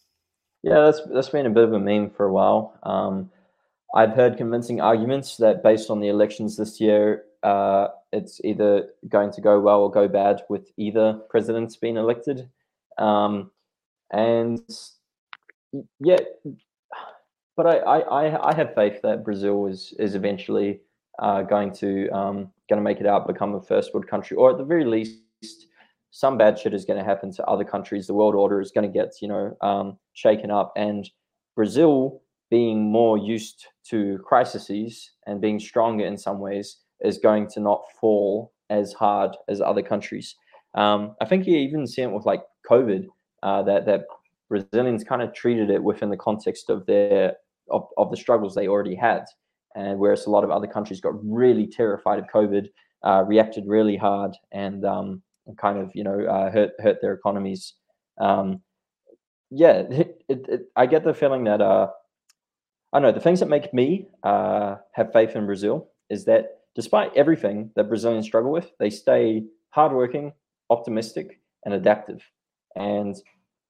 [0.62, 2.78] Yeah, that's that's been a bit of a meme for a while.
[2.82, 3.30] Um,
[3.94, 9.30] I've heard convincing arguments that based on the elections this year, uh, it's either going
[9.32, 12.48] to go well or go bad with either president's being elected.
[12.98, 13.50] Um,
[14.12, 14.60] and
[16.00, 16.18] yeah,
[17.56, 20.80] but I, I, I have faith that Brazil is is eventually
[21.18, 22.36] uh, going to um,
[22.68, 25.67] going to make it out, become a first world country, or at the very least,
[26.10, 28.06] some bad shit is going to happen to other countries.
[28.06, 31.08] The world order is going to get you know um, shaken up, and
[31.54, 37.60] Brazil, being more used to crises and being stronger in some ways, is going to
[37.60, 40.34] not fall as hard as other countries.
[40.74, 43.06] Um, I think you even see it with like COVID,
[43.42, 44.02] uh, that that
[44.48, 47.34] Brazilians kind of treated it within the context of their
[47.70, 49.24] of, of the struggles they already had,
[49.74, 52.68] and whereas a lot of other countries got really terrified of COVID,
[53.04, 55.22] uh, reacted really hard, and um,
[55.56, 57.74] kind of you know uh, hurt hurt their economies.
[58.20, 58.62] Um,
[59.50, 61.88] yeah, it, it, it, I get the feeling that uh,
[62.92, 67.14] I know the things that make me uh, have faith in Brazil is that despite
[67.16, 70.32] everything that Brazilians struggle with, they stay hardworking,
[70.70, 72.22] optimistic, and adaptive.
[72.76, 73.16] And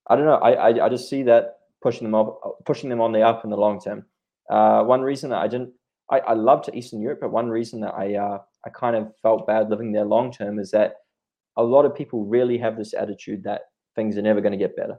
[0.09, 3.13] I don't know, I, I, I just see that pushing them up, pushing them on
[3.13, 4.05] the up in the long term.
[4.51, 5.73] Uh, one reason that I didn't,
[6.11, 9.47] I, I loved Eastern Europe, but one reason that I uh, I kind of felt
[9.47, 10.97] bad living there long term is that
[11.59, 13.63] a lot of people really have this attitude that
[13.97, 14.97] things are never going to get better.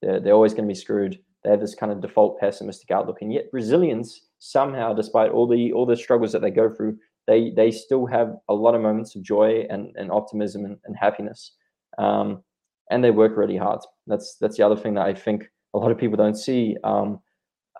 [0.00, 1.20] They're, they're always going to be screwed.
[1.44, 5.72] They have this kind of default pessimistic outlook, and yet Brazilians somehow, despite all the
[5.72, 9.14] all the struggles that they go through, they they still have a lot of moments
[9.16, 11.52] of joy and, and optimism and, and happiness.
[11.98, 12.42] Um,
[12.90, 13.80] and they work really hard.
[14.06, 17.20] That's that's the other thing that I think a lot of people don't see um,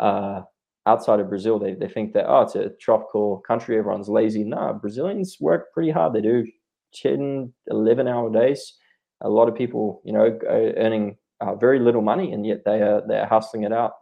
[0.01, 0.43] uh,
[0.87, 1.59] outside of Brazil.
[1.59, 4.43] They, they think that oh, it's a tropical country, everyone's lazy.
[4.43, 6.15] No, Brazilians work pretty hard.
[6.15, 6.47] They do
[6.95, 8.75] 10, 11 hour days.
[9.21, 13.03] A lot of people, you know, earning uh, very little money, and yet they are
[13.07, 13.95] they're hustling it out.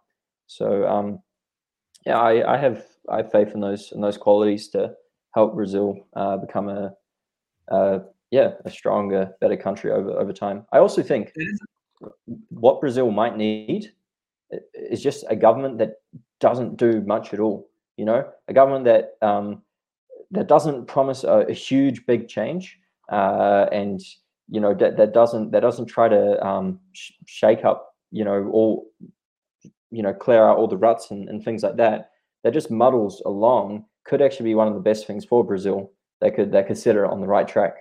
[0.47, 1.21] So um,
[2.07, 4.95] yeah, I, I have I have faith in those in those qualities to
[5.35, 6.93] help Brazil uh, become a,
[7.69, 10.67] a yeah a stronger, better country over over time.
[10.73, 11.33] I also think
[12.49, 13.93] what Brazil might need
[14.75, 15.97] is just a government that
[16.41, 17.69] doesn't do much at all.
[17.97, 19.63] You know, a government that um,
[20.31, 22.80] that doesn't promise a, a huge big change
[23.11, 24.01] uh, and
[24.49, 28.49] you know that, that doesn't that doesn't try to um, sh- shake up you know
[28.53, 28.87] all
[29.91, 32.11] you know clear out all the ruts and, and things like that
[32.43, 35.93] that just muddles along could actually be one of the best things for Brazil.
[36.21, 37.75] They could they set it on the right track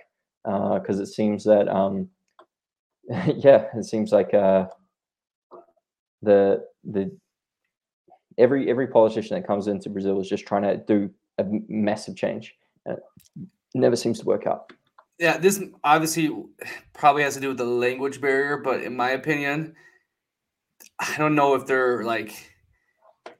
[0.44, 2.08] because uh, it seems that um,
[3.08, 4.66] yeah, it seems like uh,
[6.22, 7.10] the the
[8.38, 12.54] every every politician that comes into Brazil is just trying to do a massive change.
[12.86, 12.98] And
[13.36, 14.72] it never seems to work out.
[15.20, 16.34] Yeah, this obviously
[16.94, 19.74] probably has to do with the language barrier, but in my opinion,
[20.98, 22.50] I don't know if they're like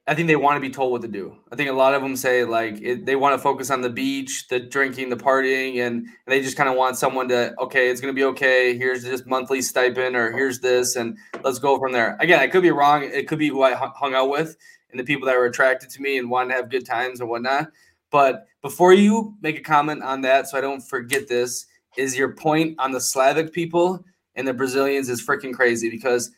[0.07, 1.37] I think they want to be told what to do.
[1.53, 3.89] I think a lot of them say like it, they want to focus on the
[3.89, 8.01] beach, the drinking, the partying, and, they just kind of want someone to okay, it's
[8.01, 8.77] gonna be okay.
[8.77, 12.19] Here's this monthly stipend, or here's this, and let's go from there.
[12.21, 13.05] Again, I could be wrong.
[13.05, 14.55] It could be who I hung out with
[14.91, 17.31] and the people that were attracted to me and wanted to have good times and
[17.31, 17.69] whatnot.
[18.11, 21.67] But before you make a comment on that, so I don't forget this,
[21.97, 26.31] is your point on the Slavic people and the Brazilians is freaking crazy because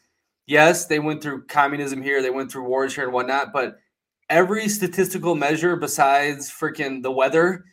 [0.47, 3.79] yes, they went through communism here, they went through wars here and whatnot, but
[4.29, 7.65] every statistical measure besides freaking the weather,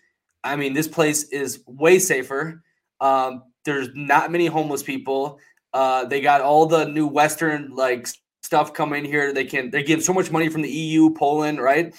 [0.43, 2.63] I mean, this place is way safer.
[3.01, 5.39] Um, there's not many homeless people.
[5.73, 8.07] Uh, they got all the new Western like
[8.41, 9.33] stuff coming here.
[9.33, 11.93] They can they give so much money from the EU, Poland, right?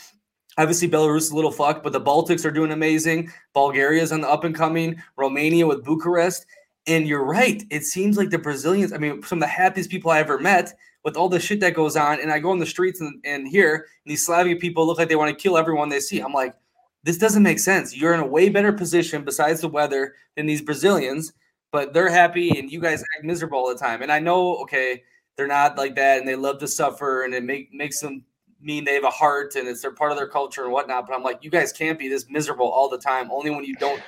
[0.59, 3.33] Obviously, Belarus is a little fucked, but the Baltics are doing amazing.
[3.55, 5.01] Bulgaria's on the up and coming.
[5.17, 6.47] Romania with Bucharest.
[6.87, 7.63] And you're right.
[7.71, 10.75] It seems like the Brazilians, I mean, some of the happiest people I ever met
[11.05, 12.21] with all the shit that goes on.
[12.21, 15.09] And I go on the streets and, and here, and these Slavic people look like
[15.09, 16.21] they want to kill everyone they see.
[16.21, 16.55] I'm like,
[17.03, 17.97] this doesn't make sense.
[17.97, 21.33] You're in a way better position besides the weather than these Brazilians,
[21.73, 24.03] but they're happy and you guys act miserable all the time.
[24.03, 25.03] And I know, okay,
[25.37, 28.25] they're not like that and they love to suffer and it make, makes them
[28.61, 31.07] mean they have a heart and it's their part of their culture and whatnot.
[31.07, 33.31] But I'm like, you guys can't be this miserable all the time.
[33.31, 34.03] Only when you don't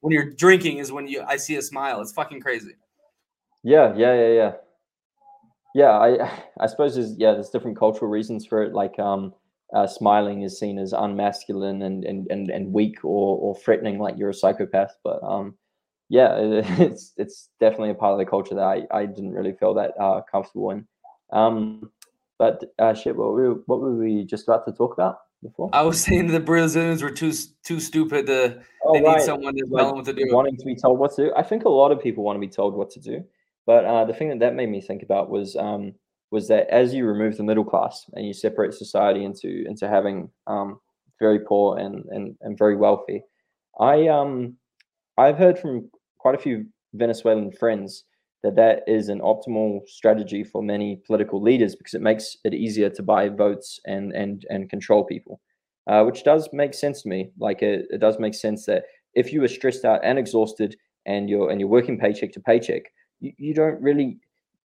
[0.00, 2.00] when you're drinking is when you I see a smile.
[2.00, 2.76] It's fucking crazy.
[3.62, 4.52] Yeah, yeah, yeah, yeah.
[5.74, 6.30] Yeah, I
[6.60, 8.72] I suppose there's yeah, there's different cultural reasons for it.
[8.72, 9.34] Like um
[9.74, 14.16] uh, smiling is seen as unmasculine and and and, and weak or or threatening, like
[14.16, 14.96] you're a psychopath.
[15.02, 15.56] But um
[16.08, 19.74] yeah, it's it's definitely a part of the culture that I, I didn't really feel
[19.74, 20.86] that uh, comfortable in.
[21.32, 21.90] Um,
[22.38, 25.18] but uh, shit, what were what were we just about to talk about?
[25.42, 25.70] before?
[25.72, 27.32] I was saying the Brazilians were too
[27.64, 28.60] too stupid to.
[28.84, 29.16] Oh, they right.
[29.16, 30.26] need someone to tell them what to do.
[30.30, 31.32] Wanting to be told what to do.
[31.36, 33.24] I think a lot of people want to be told what to do,
[33.66, 35.94] but uh, the thing that that made me think about was um,
[36.30, 40.30] was that as you remove the middle class and you separate society into into having
[40.46, 40.80] um,
[41.20, 43.22] very poor and, and and very wealthy,
[43.78, 44.56] I um
[45.18, 48.04] I've heard from quite a few Venezuelan friends
[48.42, 52.90] that that is an optimal strategy for many political leaders because it makes it easier
[52.90, 55.40] to buy votes and and and control people,
[55.86, 57.30] uh, which does make sense to me.
[57.38, 58.84] Like it, it does make sense that
[59.14, 60.76] if you are stressed out and exhausted
[61.06, 62.82] and you're and you're working paycheck to paycheck,
[63.20, 64.18] you, you don't really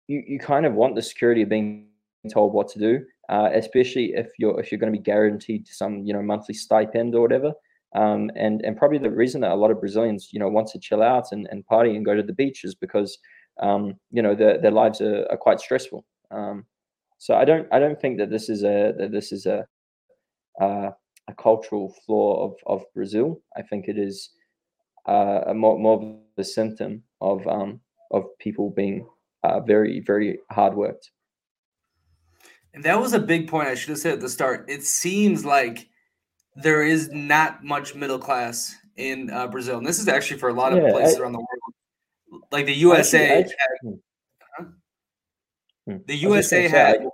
[0.09, 1.87] you, you kind of want the security of being
[2.33, 6.05] told what to do, uh, especially if you're if you're going to be guaranteed some
[6.05, 7.53] you know monthly stipend or whatever.
[7.95, 10.79] Um, and and probably the reason that a lot of Brazilians you know want to
[10.79, 13.17] chill out and, and party and go to the beach is because
[13.61, 16.05] um, you know, their, their lives are, are quite stressful.
[16.31, 16.65] Um,
[17.19, 19.67] so I don't I don't think that this is a that this is a
[20.61, 20.91] uh,
[21.29, 23.41] a cultural flaw of, of Brazil.
[23.57, 24.31] I think it is
[25.07, 27.81] uh, a more, more of a symptom of um,
[28.11, 29.07] of people being
[29.45, 31.11] uh, very very hard worked.
[32.73, 34.65] And that was a big point I should have said at the start.
[34.69, 35.89] It seems like
[36.55, 40.55] there is not much middle class in uh, Brazil, and this is actually for a
[40.55, 41.70] lot of yeah, places I, around the world
[42.51, 43.47] like the USA.
[44.57, 44.65] Huh?
[45.87, 45.97] Hmm.
[46.07, 47.05] The USA had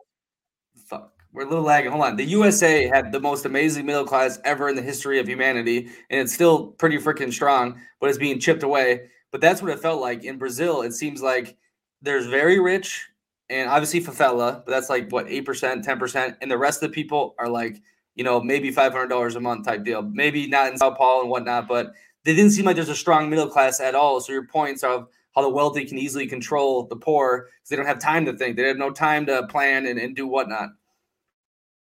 [0.89, 1.13] fuck.
[1.33, 1.91] we're a little lagging.
[1.91, 2.17] Hold on.
[2.17, 6.21] The USA had the most amazing middle class ever in the history of humanity, and
[6.21, 9.09] it's still pretty freaking strong, but it's being chipped away.
[9.33, 10.83] But that's what it felt like in Brazil.
[10.83, 11.57] It seems like
[12.03, 13.07] there's very rich
[13.49, 16.91] and obviously favela, but that's like what eight percent, ten percent, and the rest of
[16.91, 17.81] the people are like
[18.15, 20.03] you know maybe five hundred dollars a month type deal.
[20.03, 21.93] Maybe not in Sao Paulo and whatnot, but
[22.27, 24.21] they didn't seem like there's a strong middle class at all.
[24.21, 27.87] So your points of how the wealthy can easily control the poor because they don't
[27.87, 28.57] have time to think.
[28.57, 30.71] They have no time to plan and, and do whatnot.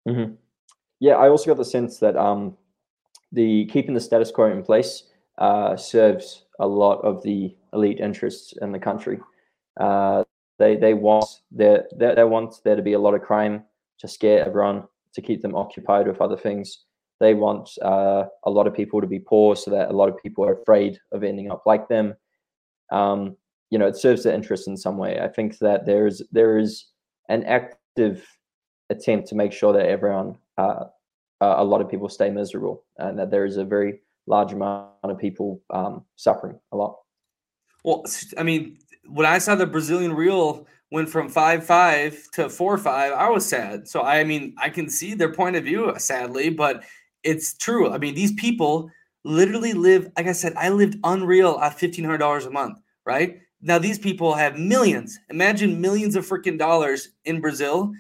[0.09, 0.35] Mm-hmm.
[0.99, 2.57] Yeah, I also got the sense that um,
[3.31, 5.05] the keeping the status quo in place
[5.39, 9.21] uh, serves a lot of the elite interests in the country.
[9.79, 10.25] Uh,
[10.59, 13.65] they they want there they, they want there to be a lot of crime
[13.99, 16.87] to scare everyone to keep them occupied with other things.
[17.25, 20.23] They want uh, a lot of people to be poor so that a lot of
[20.23, 22.15] people are afraid of ending up like them.
[22.93, 23.39] Um,
[23.71, 25.19] you know, it serves their interest in some way.
[25.19, 26.85] I think that there is there is
[27.31, 28.27] an active
[28.91, 30.85] attempt to make sure that everyone, uh,
[31.41, 34.91] uh, a lot of people stay miserable, and that there is a very large amount
[35.03, 36.99] of people um, suffering a lot.
[37.85, 38.05] Well,
[38.37, 43.13] I mean, when I saw the Brazilian real went from five five to four five,
[43.15, 43.89] I was sad.
[43.89, 46.85] So I mean, I can see their point of view, sadly, but
[47.25, 47.91] it's true.
[47.91, 48.91] I mean, these people
[49.25, 50.11] literally live.
[50.17, 52.79] Like I said, I lived unreal at fifteen hundred dollars a month.
[53.05, 55.19] Right now, these people have millions.
[55.31, 57.93] Imagine millions of freaking dollars in Brazil,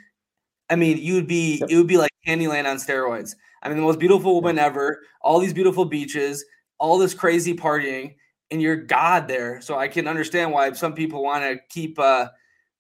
[0.70, 3.34] I mean, you would be it would be like Candyland on steroids.
[3.62, 6.44] I mean, the most beautiful woman ever, all these beautiful beaches,
[6.78, 8.16] all this crazy partying,
[8.50, 9.60] and you're God there.
[9.60, 12.28] So I can understand why some people want to keep uh,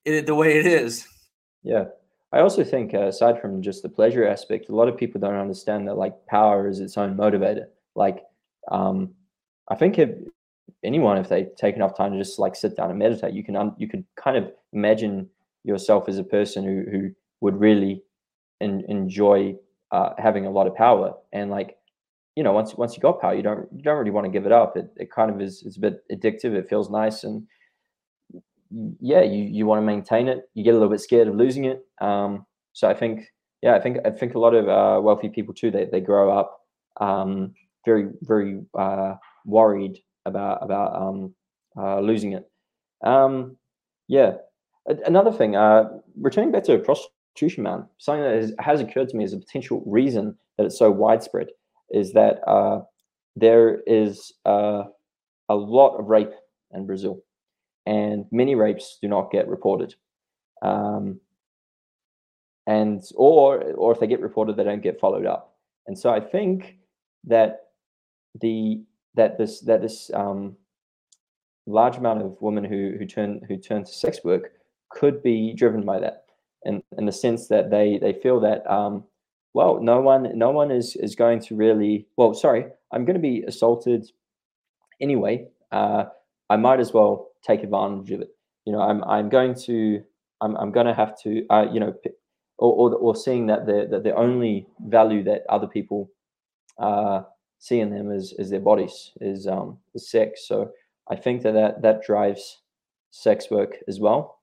[0.04, 1.06] it the way it is.
[1.62, 1.86] Yeah.
[2.34, 5.36] I also think, uh, aside from just the pleasure aspect, a lot of people don't
[5.36, 7.66] understand that like power is its own motivator.
[7.94, 8.24] Like,
[8.72, 9.14] um,
[9.68, 10.10] I think if
[10.82, 13.54] anyone, if they take enough time to just like sit down and meditate, you can
[13.54, 15.30] un- you can kind of imagine
[15.62, 17.10] yourself as a person who who
[17.40, 18.02] would really
[18.60, 19.54] en- enjoy
[19.92, 21.14] uh, having a lot of power.
[21.32, 21.78] And like,
[22.34, 24.44] you know, once once you got power, you don't you don't really want to give
[24.44, 24.76] it up.
[24.76, 26.54] It it kind of is it's a bit addictive.
[26.56, 27.46] It feels nice, and
[29.00, 30.48] yeah, you you want to maintain it.
[30.54, 31.84] You get a little bit scared of losing it.
[32.00, 35.54] Um, so I think yeah, I think I think a lot of uh, wealthy people
[35.54, 35.70] too.
[35.70, 36.60] They they grow up
[37.00, 37.54] um,
[37.84, 39.14] very very uh,
[39.44, 41.34] worried about about um,
[41.76, 42.50] uh, losing it.
[43.02, 43.56] Um,
[44.08, 44.32] yeah,
[45.06, 45.56] another thing.
[45.56, 45.84] Uh,
[46.20, 49.82] returning back to prostitution man, something that has, has, occurred to me as a potential
[49.86, 51.48] reason that it's so widespread
[51.90, 52.80] is that uh,
[53.36, 54.84] there is uh,
[55.48, 56.32] a lot of rape
[56.72, 57.20] in Brazil,
[57.86, 59.94] and many rapes do not get reported.
[60.62, 61.20] Um,
[62.66, 65.56] and or or if they get reported, they don't get followed up.
[65.86, 66.78] And so I think
[67.24, 67.68] that
[68.40, 68.82] the
[69.14, 70.56] that this that this um,
[71.66, 74.52] large amount of women who who turn who turn to sex work
[74.90, 76.24] could be driven by that
[76.64, 79.04] in, in the sense that they they feel that um,
[79.52, 83.20] well no one no one is is going to really well sorry I'm going to
[83.20, 84.10] be assaulted
[85.00, 86.04] anyway uh,
[86.50, 88.30] I might as well take advantage of it
[88.64, 90.02] you know I'm I'm going to
[90.40, 91.94] I'm I'm going to have to uh, you know
[92.58, 96.10] or, or, or seeing that the that the only value that other people
[96.78, 97.22] uh,
[97.58, 100.70] see in them is is their bodies is um is sex so
[101.10, 102.62] I think that that, that drives
[103.10, 104.38] sex work as well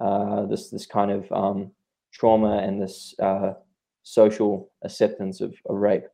[0.00, 1.70] uh, this this kind of um,
[2.12, 3.54] trauma and this uh,
[4.02, 6.04] social acceptance of, of rape.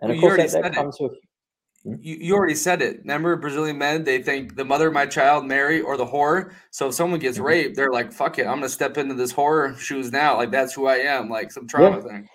[0.00, 1.04] And of course, that, that comes it.
[1.04, 1.12] with.
[1.84, 2.98] You, you already said it.
[3.00, 6.52] Remember, Brazilian men, they think the mother of my child, Mary, or the whore.
[6.70, 7.46] So if someone gets mm-hmm.
[7.46, 10.36] raped, they're like, fuck it, I'm going to step into this horror shoes now.
[10.36, 11.28] Like, that's who I am.
[11.28, 12.02] Like, some trauma yeah.
[12.02, 12.28] thing.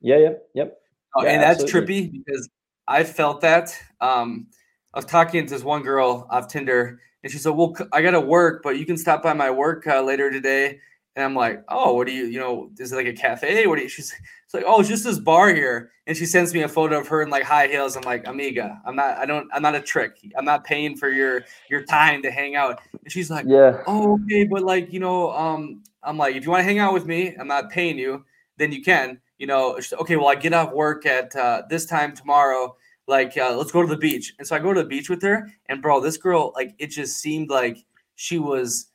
[0.00, 0.78] Yeah, yep, yep.
[1.16, 2.08] Oh, yeah, and that's absolutely.
[2.08, 2.48] trippy because
[2.86, 3.74] I felt that.
[4.00, 4.48] Um,
[4.92, 8.10] I was talking to this one girl off Tinder, and she said, "Well, I got
[8.10, 10.80] to work, but you can stop by my work uh, later today."
[11.16, 13.66] And I'm like, "Oh, what do you, you know, is it like a cafe?
[13.66, 14.14] What do you?" She's
[14.54, 17.22] like, "Oh, it's just this bar here." And she sends me a photo of her
[17.22, 17.96] in like high heels.
[17.96, 20.18] I'm like, "Amiga, I'm not, I don't, I'm not a trick.
[20.36, 24.14] I'm not paying for your your time to hang out." And she's like, "Yeah, oh,
[24.24, 27.06] okay, but like, you know, um, I'm like, if you want to hang out with
[27.06, 28.24] me, I'm not paying you,
[28.56, 32.14] then you can." You know, okay, well, I get off work at uh, this time
[32.14, 32.76] tomorrow
[33.06, 35.22] like uh, let's go to the beach and so i go to the beach with
[35.22, 37.84] her and bro this girl like it just seemed like
[38.14, 38.86] she was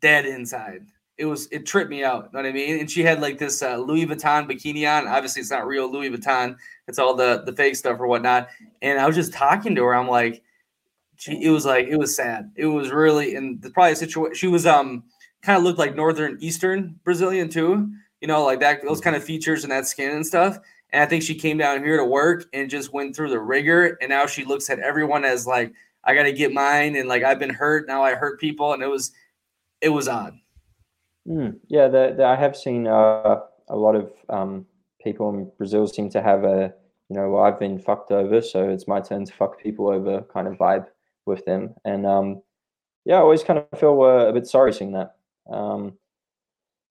[0.00, 0.86] dead inside
[1.18, 3.38] it was it tripped me out you know what i mean and she had like
[3.38, 6.56] this uh, louis vuitton bikini on obviously it's not real louis vuitton
[6.88, 8.48] it's all the the fake stuff or whatnot
[8.82, 10.42] and i was just talking to her i'm like
[11.16, 14.34] she, it was like it was sad it was really and the probably a situation
[14.34, 15.02] she was um
[15.42, 17.90] kind of looked like northern eastern brazilian too
[18.20, 20.58] you know like that those kind of features and that skin and stuff
[20.90, 23.98] and I think she came down here to work and just went through the rigor.
[24.00, 25.72] And now she looks at everyone as like,
[26.04, 26.96] I got to get mine.
[26.96, 27.88] And like, I've been hurt.
[27.88, 28.72] Now I hurt people.
[28.72, 29.12] And it was,
[29.80, 30.38] it was odd.
[31.28, 31.88] Mm, yeah.
[31.88, 34.66] The, the, I have seen uh, a lot of um,
[35.02, 36.72] people in Brazil seem to have a
[37.08, 40.22] you know well, I've been fucked over, so it's my turn to fuck people over
[40.32, 40.86] kind of vibe
[41.26, 42.42] with them, and um,
[43.04, 45.16] yeah, I always kind of feel uh, a bit sorry seeing that.
[45.50, 45.94] Um,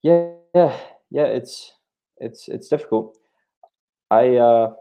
[0.03, 0.77] yeah, yeah,
[1.11, 1.73] yeah, it's
[2.17, 3.17] it's it's difficult.
[4.11, 4.73] I uh,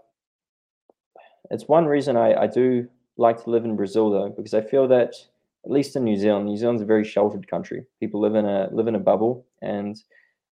[1.50, 4.88] it's one reason I, I do like to live in Brazil though, because I feel
[4.88, 5.14] that
[5.64, 7.84] at least in New Zealand, New Zealand's a very sheltered country.
[8.00, 9.96] People live in a live in a bubble, and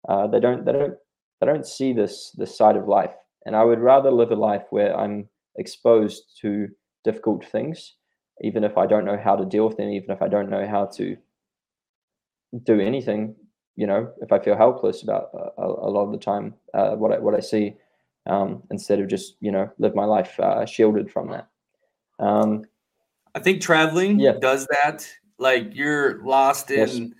[0.08, 0.94] uh, they don't they don't
[1.40, 3.14] they don't see this this side of life.
[3.44, 6.68] And I would rather live a life where I'm exposed to
[7.04, 7.94] difficult things,
[8.40, 10.66] even if I don't know how to deal with them, even if I don't know
[10.66, 11.16] how to
[12.64, 13.34] do anything.
[13.76, 17.12] You know, if I feel helpless about a, a lot of the time, uh, what
[17.12, 17.76] I what I see,
[18.26, 21.48] um, instead of just you know live my life uh, shielded from that.
[22.18, 22.64] Um,
[23.34, 24.32] I think traveling yeah.
[24.40, 25.06] does that.
[25.38, 27.10] Like you're lost in yes.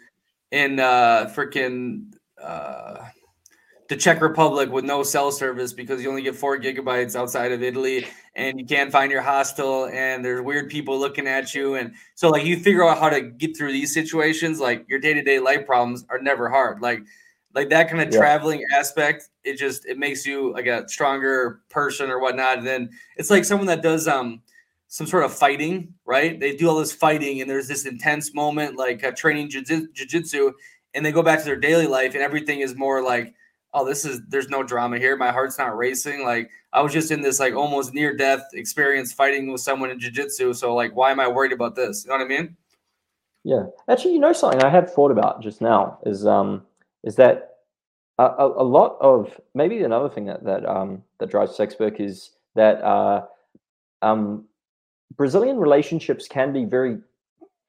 [0.51, 3.09] in uh freaking uh
[3.89, 7.63] the Czech Republic with no cell service because you only get four gigabytes outside of
[7.63, 11.75] Italy and you can't find your hostel and there's weird people looking at you.
[11.75, 15.41] And so like you figure out how to get through these situations, like your day-to-day
[15.41, 16.81] life problems are never hard.
[16.81, 17.03] Like
[17.55, 18.19] like that kind of yeah.
[18.19, 22.59] traveling aspect, it just it makes you like a stronger person or whatnot.
[22.59, 24.41] And then it's like someone that does um
[24.93, 26.39] some sort of fighting, right?
[26.39, 30.53] They do all this fighting, and there's this intense moment like uh, training jiu-jitsu,
[30.93, 33.33] and they go back to their daily life, and everything is more like,
[33.73, 35.17] oh, this is there's no drama here.
[35.17, 36.27] My heart's not racing.
[36.27, 39.99] Like I was just in this like almost near death experience fighting with someone in
[39.99, 40.53] jiu-jitsu.
[40.53, 42.05] So like, why am I worried about this?
[42.05, 42.55] You know what I mean?
[43.45, 46.67] Yeah, actually, you know something I had thought about just now is um
[47.03, 47.61] is that
[48.19, 51.99] a, a, a lot of maybe another thing that that um that drives sex work
[51.99, 53.23] is that uh
[54.03, 54.45] um
[55.17, 56.99] Brazilian relationships can be very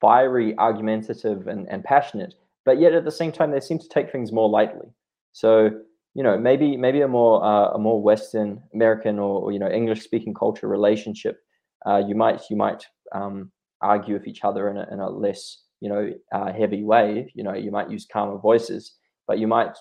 [0.00, 2.34] fiery, argumentative, and, and passionate,
[2.64, 4.88] but yet at the same time they seem to take things more lightly.
[5.32, 5.70] So
[6.14, 9.70] you know maybe maybe a more uh, a more Western American or, or, you know
[9.70, 11.40] English speaking culture relationship,
[11.86, 15.62] uh, you might you might um, argue with each other in a, in a less
[15.80, 17.30] you know uh, heavy way.
[17.34, 18.94] You know you might use calmer voices,
[19.26, 19.76] but you might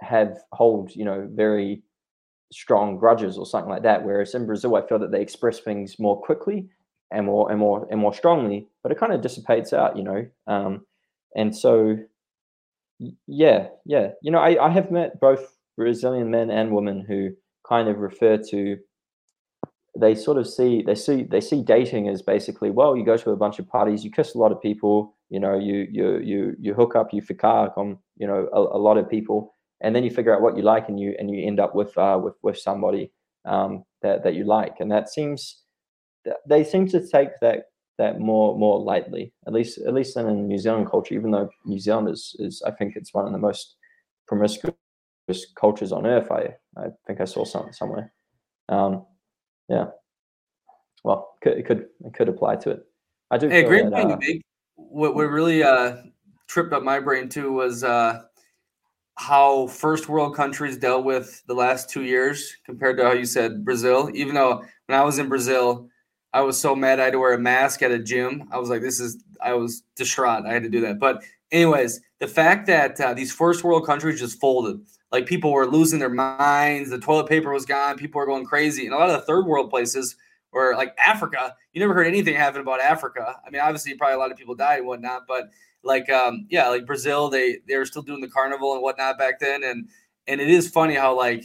[0.00, 1.82] have hold you know very
[2.52, 4.04] strong grudges or something like that.
[4.04, 6.68] Whereas in Brazil, I feel that they express things more quickly
[7.10, 10.26] and more and more and more strongly, but it kind of dissipates out, you know.
[10.46, 10.86] Um,
[11.34, 11.96] and so,
[13.26, 17.30] yeah, yeah, you know, I, I have met both Brazilian men and women who
[17.66, 18.76] kind of refer to
[19.98, 23.30] they sort of see they see they see dating as basically well you go to
[23.30, 26.56] a bunch of parties you kiss a lot of people you know you you you
[26.58, 30.04] you hook up you ficar on you know a, a lot of people and then
[30.04, 32.34] you figure out what you like and you and you end up with uh, with
[32.42, 33.10] with somebody
[33.44, 34.80] um, that that you like.
[34.80, 35.62] And that seems
[36.46, 37.64] they seem to take that
[37.98, 41.78] that more more lightly at least at least in New Zealand culture even though New
[41.78, 43.76] Zealand is is I think it's one of the most
[44.26, 44.74] promiscuous
[45.56, 48.12] cultures on earth I I think I saw something somewhere.
[48.68, 49.04] Um,
[49.68, 49.86] yeah.
[51.04, 52.86] Well it could, it could it could apply to it.
[53.30, 54.38] I do hey great that, point uh,
[54.76, 55.96] what what really uh
[56.46, 58.22] tripped up my brain too was uh
[59.16, 63.64] how first world countries dealt with the last two years compared to how you said
[63.64, 64.10] Brazil.
[64.14, 65.88] Even though when I was in Brazil,
[66.32, 68.48] I was so mad I had to wear a mask at a gym.
[68.50, 70.46] I was like, this is, I was distraught.
[70.46, 70.98] I had to do that.
[70.98, 75.66] But, anyways, the fact that uh, these first world countries just folded, like people were
[75.66, 78.86] losing their minds, the toilet paper was gone, people were going crazy.
[78.86, 80.16] And a lot of the third world places,
[80.52, 83.36] or like Africa, you never heard anything happen about Africa.
[83.46, 85.50] I mean, obviously, probably a lot of people died and whatnot, but
[85.84, 89.40] like um yeah like brazil they they were still doing the carnival and whatnot back
[89.40, 89.62] then.
[89.64, 89.88] And
[90.26, 91.44] and it is funny how like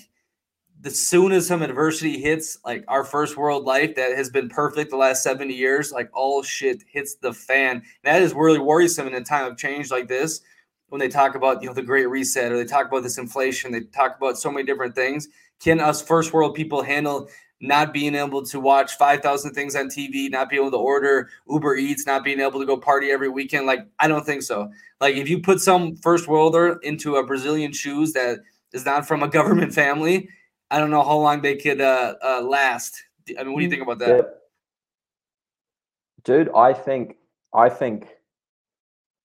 [0.79, 4.91] the soon as some adversity hits like our first world life that has been perfect
[4.91, 7.81] the last 70 years like all shit hits the fan.
[8.03, 10.41] That is really worrisome in a time of change like this
[10.89, 13.71] when they talk about you know the great reset or they talk about this inflation
[13.71, 15.27] they talk about so many different things.
[15.59, 17.29] Can us first world people handle
[17.60, 21.76] not being able to watch 5,000 things on TV, not being able to order Uber
[21.76, 23.66] Eats, not being able to go party every weekend.
[23.66, 24.72] Like, I don't think so.
[25.01, 28.39] Like, if you put some first worlder into a Brazilian shoes that
[28.74, 30.30] is not from a government family,
[30.70, 33.03] I don't know how long they could uh, uh, last.
[33.38, 34.28] I mean, what do you think about that?
[36.24, 37.16] Dude, I think,
[37.53, 38.08] I think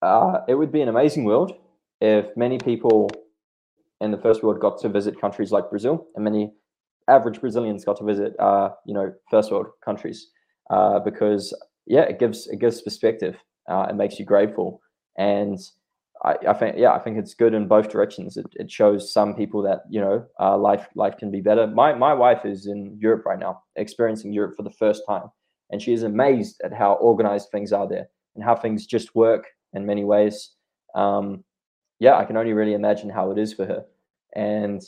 [0.01, 1.53] uh, it would be an amazing world
[2.01, 3.11] if many people
[4.01, 6.53] in the first world got to visit countries like Brazil and many
[7.09, 10.28] average Brazilians got to visit, uh, you know, first world countries
[10.70, 11.55] uh, because
[11.86, 13.36] yeah, it gives it gives perspective.
[13.68, 14.80] Uh, it makes you grateful,
[15.16, 15.59] and
[16.24, 18.36] I, I, think yeah, I think it's good in both directions.
[18.36, 21.66] It, it shows some people that you know uh, life life can be better.
[21.66, 25.30] My my wife is in Europe right now, experiencing Europe for the first time,
[25.70, 29.46] and she is amazed at how organized things are there and how things just work
[29.72, 30.50] in many ways.
[30.94, 31.44] Um,
[31.98, 33.84] yeah, I can only really imagine how it is for her
[34.34, 34.82] And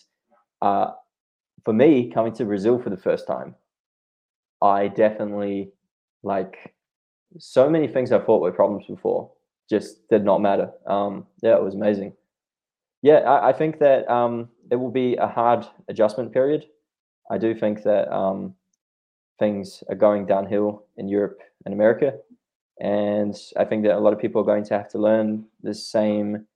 [0.63, 0.93] uh,
[1.65, 3.55] for me, coming to Brazil for the first time,
[4.63, 5.73] I definitely
[6.23, 6.75] like
[7.39, 9.31] so many things I thought were problems before
[9.69, 10.71] just did not matter.
[10.87, 12.13] Um, yeah, it was amazing.
[13.03, 16.67] Yeah, I, I think that um, it will be a hard adjustment period.
[17.31, 18.55] I do think that um,
[19.39, 22.15] things are going downhill in Europe and America.
[22.81, 25.75] And I think that a lot of people are going to have to learn the
[25.75, 26.47] same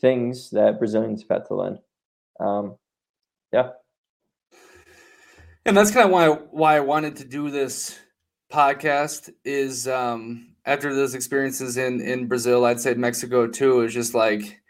[0.00, 1.78] things that Brazilians have had to learn.
[2.40, 2.76] Um,
[3.52, 3.70] yeah.
[5.66, 7.98] And that's kind of why why I wanted to do this
[8.50, 14.14] podcast is um, after those experiences in in Brazil, I'd say Mexico too, is just
[14.14, 14.60] like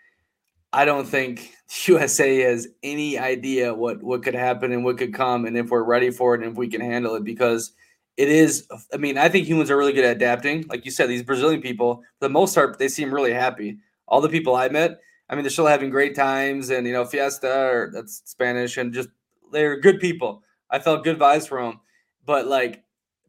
[0.73, 1.55] I don't think
[1.87, 5.83] USA has any idea what what could happen and what could come and if we're
[5.83, 7.73] ready for it and if we can handle it because
[8.17, 10.67] it is i mean i think humans are really good at adapting.
[10.69, 13.79] Like you said these brazilian people for the most part they seem really happy.
[14.07, 17.05] All the people i met i mean they're still having great times and you know
[17.05, 19.09] fiesta or that's spanish and just
[19.53, 21.81] they're good people i felt good vibes from them
[22.25, 22.83] but like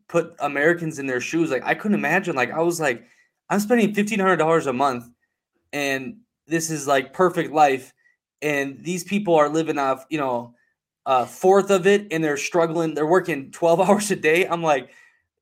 [0.07, 3.03] put americans in their shoes like i couldn't imagine like i was like
[3.49, 5.05] i'm spending $1500 a month
[5.73, 6.17] and
[6.47, 7.93] this is like perfect life
[8.41, 10.53] and these people are living off you know
[11.09, 12.93] a fourth of it and they're struggling.
[12.93, 14.45] They're working 12 hours a day.
[14.45, 14.91] I'm like,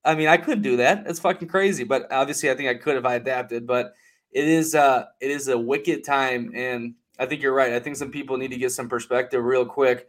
[0.06, 1.04] I mean, I could do that.
[1.08, 1.84] It's fucking crazy.
[1.84, 3.68] But obviously I think I could if I adapted.
[3.68, 3.94] But
[4.32, 6.52] it is uh it is a wicked time.
[6.56, 7.74] And I think you're right.
[7.74, 10.08] I think some people need to get some perspective real quick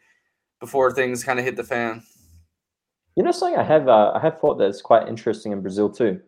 [0.60, 2.02] before things kind of hit the fan.
[3.16, 6.20] You know something I have uh, I have thought that's quite interesting in Brazil too.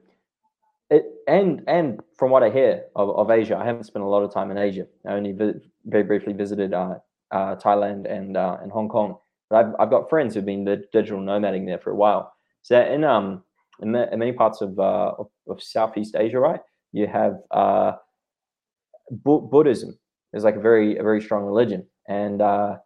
[0.91, 4.25] It, and and from what I hear of, of Asia, I haven't spent a lot
[4.25, 4.87] of time in Asia.
[5.07, 6.97] I only vi- very briefly visited uh,
[7.31, 9.17] uh, Thailand and uh, and Hong Kong.
[9.49, 12.33] But I've, I've got friends who've been digital nomading there for a while.
[12.63, 13.45] So in um
[13.83, 16.61] in, in many parts of, uh, of, of Southeast Asia, right,
[16.93, 17.93] you have uh,
[19.11, 19.99] Bu- Buddhism
[20.33, 22.77] is like a very a very strong religion, and uh,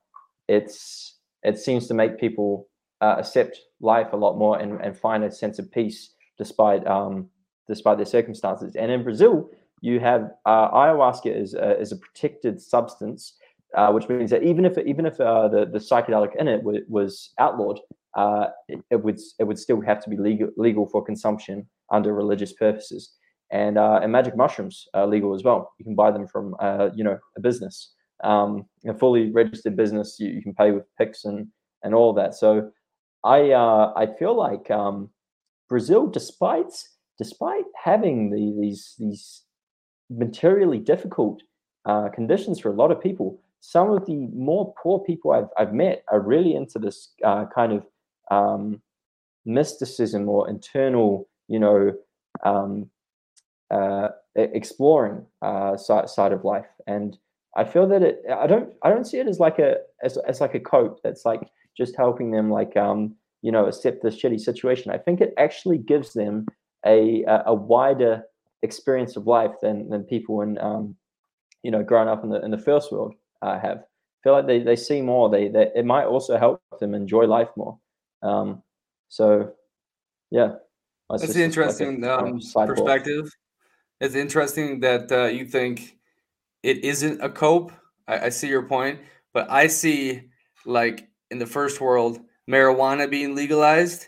[0.48, 1.13] it's
[1.44, 2.68] it seems to make people
[3.00, 7.28] uh, accept life a lot more and, and find a sense of peace despite um,
[7.68, 8.76] despite their circumstances.
[8.76, 13.34] And in Brazil, you have uh, ayahuasca is a, is a protected substance
[13.74, 16.84] uh, which means that even if even if uh, the the psychedelic in it w-
[16.88, 17.80] was outlawed,
[18.16, 22.14] uh, it, it, would it would still have to be legal legal for consumption under
[22.14, 23.12] religious purposes.
[23.50, 25.72] And uh, and magic mushrooms are legal as well.
[25.78, 26.54] You can buy them from
[26.94, 27.92] you know a business,
[28.22, 30.16] um, a fully registered business.
[30.18, 31.48] You, you can pay with Pix and
[31.82, 32.34] and all that.
[32.34, 32.70] So
[33.24, 35.10] I uh, I feel like um,
[35.68, 36.72] Brazil, despite
[37.18, 39.42] despite having the, these these
[40.10, 41.42] materially difficult
[42.14, 46.04] conditions for a lot of people, some of the more poor people I've, I've met
[46.08, 47.86] are really into this uh, kind of
[48.30, 48.82] um,
[49.46, 51.92] mysticism or internal, you know,
[52.44, 52.90] um,
[53.70, 56.66] uh, exploring uh, side, side of life.
[56.86, 57.16] And
[57.56, 60.40] I feel that it, I don't, I don't see it as like a, as, as
[60.40, 64.40] like a cope that's like just helping them like, um, you know, accept this shitty
[64.40, 64.90] situation.
[64.90, 66.46] I think it actually gives them
[66.84, 68.24] a, a wider
[68.62, 70.96] experience of life than, than people in, um,
[71.62, 73.78] you know, growing up in the, in the first world uh, have.
[73.78, 75.28] I feel like they, they see more.
[75.30, 77.78] They, they it might also help them enjoy life more.
[78.22, 78.62] Um,
[79.08, 79.52] so,
[80.30, 80.54] yeah,
[81.10, 83.30] that's, that's interesting like a, um, perspective.
[84.00, 85.98] It's interesting that uh, you think
[86.64, 87.72] it isn't a cope.
[88.08, 88.98] I, I see your point,
[89.32, 90.22] but I see
[90.64, 94.06] like in the first world marijuana being legalized,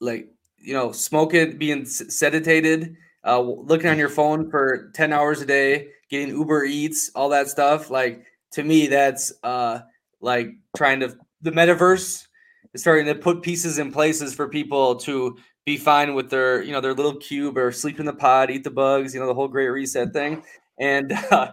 [0.00, 0.28] like
[0.58, 5.88] you know, smoking being sedated, uh, looking on your phone for ten hours a day,
[6.10, 7.90] getting Uber Eats, all that stuff.
[7.90, 9.80] Like to me, that's uh,
[10.20, 12.26] like trying to the metaverse
[12.74, 16.72] is starting to put pieces in places for people to be fine with their you
[16.72, 19.34] know their little cube or sleep in the pod, eat the bugs, you know the
[19.34, 20.42] whole great reset thing.
[20.78, 21.52] And uh,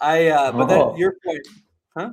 [0.00, 0.90] I, uh, but oh.
[0.90, 1.46] then your point,
[1.96, 2.10] huh?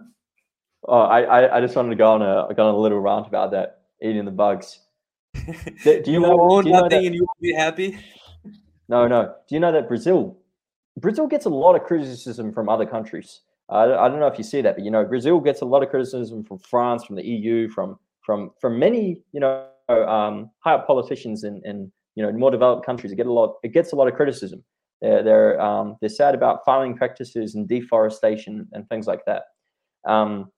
[0.87, 3.51] Oh, I, I just wanted to go on a go on a little rant about
[3.51, 4.79] that eating the bugs.
[5.83, 7.99] Do, do you, know, own do you know that, and you will be happy?
[8.87, 9.35] No, no.
[9.49, 10.37] Do you know that Brazil,
[10.97, 14.43] Brazil gets a lot of criticism from other countries I, I don't know if you
[14.43, 17.25] see that, but you know, Brazil gets a lot of criticism from France, from the
[17.25, 22.31] EU, from from from many you know um, high up politicians in, in you know
[22.31, 23.11] more developed countries.
[23.11, 23.55] It get a lot.
[23.63, 24.63] It gets a lot of criticism.
[25.05, 29.43] They're they're um, they're sad about farming practices and deforestation and things like that.
[30.03, 30.51] Um,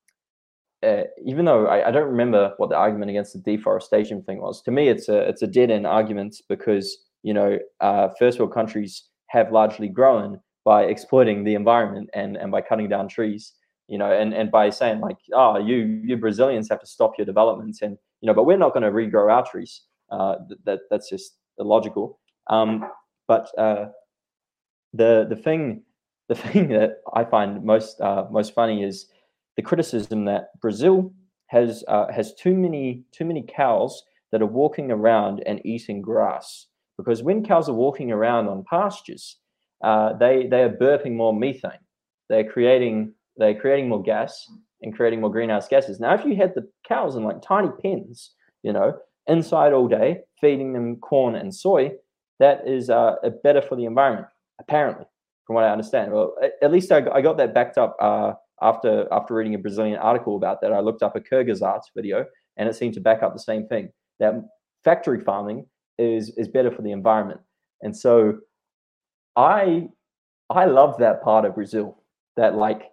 [0.83, 4.61] uh, even though I, I, don't remember what the argument against the deforestation thing was,
[4.61, 8.53] to me it's a it's a dead end argument because you know uh, first world
[8.53, 13.53] countries have largely grown by exploiting the environment and and by cutting down trees
[13.87, 17.25] you know and and by saying like oh you you brazilians have to stop your
[17.25, 19.81] development and you know but we're not going to regrow our trees
[20.11, 22.19] uh, that that's just illogical
[22.49, 22.85] um,
[23.27, 23.85] but uh,
[24.97, 25.83] the the thing
[26.29, 29.07] the thing that i find most uh, most funny is
[29.57, 31.11] the criticism that Brazil
[31.47, 36.67] has uh, has too many too many cows that are walking around and eating grass.
[36.97, 39.37] Because when cows are walking around on pastures,
[39.83, 41.83] uh, they they are burping more methane.
[42.29, 44.47] They're creating they're creating more gas
[44.81, 45.99] and creating more greenhouse gases.
[45.99, 48.33] Now, if you had the cows in like tiny pens,
[48.63, 51.91] you know, inside all day, feeding them corn and soy,
[52.39, 54.27] that is uh, better for the environment,
[54.59, 55.05] apparently,
[55.45, 56.11] from what I understand.
[56.11, 59.97] Well, at least I, I got that backed up uh, after after reading a Brazilian
[59.97, 60.73] article about that.
[60.73, 62.25] I looked up a Kurzgesagt video,
[62.57, 63.89] and it seemed to back up the same thing
[64.19, 64.33] that
[64.83, 65.65] factory farming
[65.97, 67.39] is is better for the environment.
[67.81, 68.39] And so,
[69.35, 69.89] I
[70.49, 72.03] I love that part of Brazil
[72.35, 72.91] that like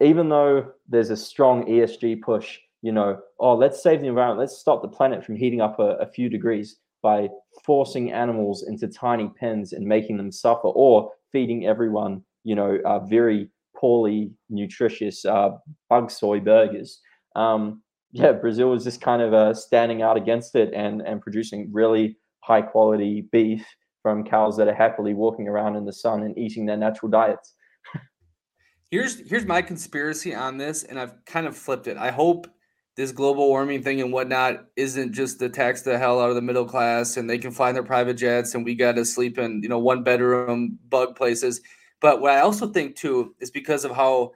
[0.00, 4.58] even though there's a strong ESG push, you know, oh, let's save the environment, let's
[4.58, 6.76] stop the planet from heating up a, a few degrees
[7.06, 7.28] by
[7.64, 12.98] forcing animals into tiny pens and making them suffer, or feeding everyone, you know, uh,
[12.98, 15.50] very poorly nutritious uh,
[15.88, 17.00] bug soy burgers.
[17.36, 17.80] Um,
[18.10, 22.16] yeah, Brazil is just kind of uh, standing out against it and and producing really
[22.40, 23.64] high quality beef
[24.02, 27.54] from cows that are happily walking around in the sun and eating their natural diets.
[28.90, 31.96] here's here's my conspiracy on this, and I've kind of flipped it.
[31.96, 32.48] I hope
[32.96, 36.42] this global warming thing and whatnot isn't just to tax the hell out of the
[36.42, 39.38] middle class and they can fly in their private jets and we got to sleep
[39.38, 41.60] in you know one bedroom bug places.
[42.00, 44.32] But what i also think too is because of how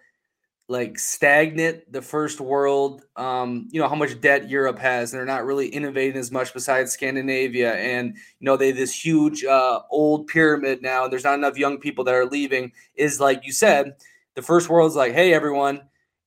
[0.71, 5.27] like stagnant the first world um, you know how much debt europe has and they're
[5.27, 10.29] not really innovating as much besides scandinavia and you know they this huge uh, old
[10.29, 13.97] pyramid now and there's not enough young people that are leaving is like you said
[14.37, 15.81] the first world's like hey everyone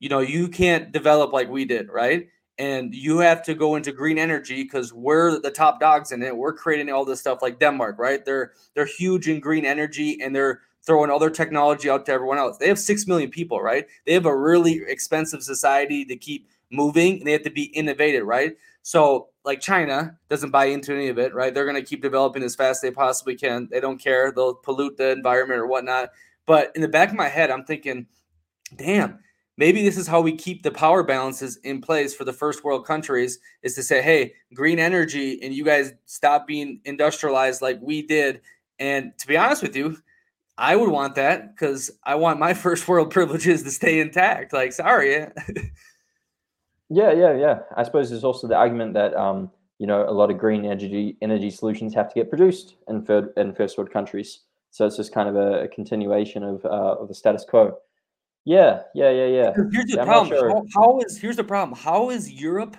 [0.03, 2.27] you know you can't develop like we did right?
[2.57, 6.35] And you have to go into green energy because we're the top dogs in it.
[6.35, 8.23] We're creating all this stuff like denmark right?
[8.25, 12.37] They're they're huge in green energy and they're throwing all their technology out to everyone
[12.37, 12.57] else.
[12.57, 13.87] They have 6 million people right?
[14.05, 18.27] They have a really expensive society to keep moving and they have to be innovative
[18.27, 18.57] right?
[18.81, 21.53] So like china doesn't buy into any of it right?
[21.53, 23.69] They're going to keep developing as fast as they possibly can.
[23.71, 24.33] They don't care.
[24.33, 26.09] They'll pollute the environment or whatnot.
[26.45, 28.07] But in the back of my head i'm thinking
[28.75, 29.19] damn
[29.57, 32.85] maybe this is how we keep the power balances in place for the first world
[32.85, 38.01] countries is to say hey green energy and you guys stop being industrialized like we
[38.01, 38.41] did.
[38.79, 39.97] And to be honest with you
[40.55, 44.53] i would want that because i want my first world privileges to stay intact.
[44.53, 45.27] Like sorry.
[46.89, 47.59] Yeah yeah yeah.
[47.75, 51.17] I suppose there's also the argument that um you know a lot of green energy
[51.21, 54.41] energy solutions have to get produced in third in first world countries.
[54.69, 57.77] So it's just kind of a, a continuation of uh, of the status quo
[58.45, 59.53] yeah, yeah, yeah, yeah.
[59.71, 60.37] Here's the yeah, problem.
[60.37, 60.49] Sure.
[60.49, 61.77] How, how is here's the problem.
[61.77, 62.75] How is Europe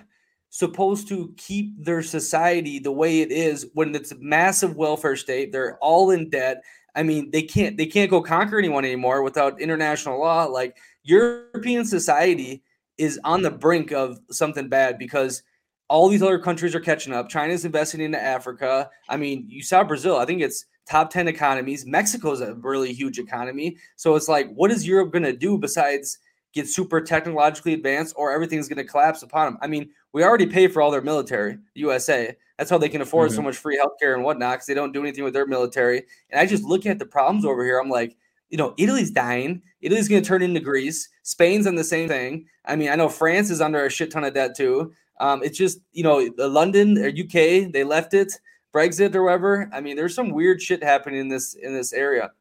[0.49, 5.51] supposed to keep their society the way it is when it's a massive welfare state?
[5.51, 6.63] They're all in debt.
[6.95, 10.45] I mean, they can't they can't go conquer anyone anymore without international law.
[10.45, 12.63] Like European society
[12.97, 15.43] is on the brink of something bad because
[15.87, 17.29] all these other countries are catching up.
[17.29, 18.89] China's investing into Africa.
[19.09, 20.17] I mean, you saw Brazil.
[20.17, 21.85] I think it's top 10 economies.
[21.85, 23.77] Mexico's a really huge economy.
[23.95, 26.19] So it's like, what is Europe going to do besides
[26.53, 29.57] get super technologically advanced or everything's going to collapse upon them?
[29.61, 32.35] I mean, we already pay for all their military, USA.
[32.57, 33.35] That's how they can afford mm-hmm.
[33.35, 36.03] so much free healthcare and whatnot because they don't do anything with their military.
[36.29, 37.79] And I just look at the problems over here.
[37.79, 38.15] I'm like,
[38.49, 39.61] you know, Italy's dying.
[39.81, 41.09] Italy's going to turn into Greece.
[41.23, 42.45] Spain's on the same thing.
[42.65, 44.93] I mean, I know France is under a shit ton of debt too.
[45.19, 48.33] Um, it's just, you know, London or UK, they left it.
[48.75, 49.69] Brexit or whatever.
[49.71, 52.31] I mean, there's some weird shit happening in this in this area.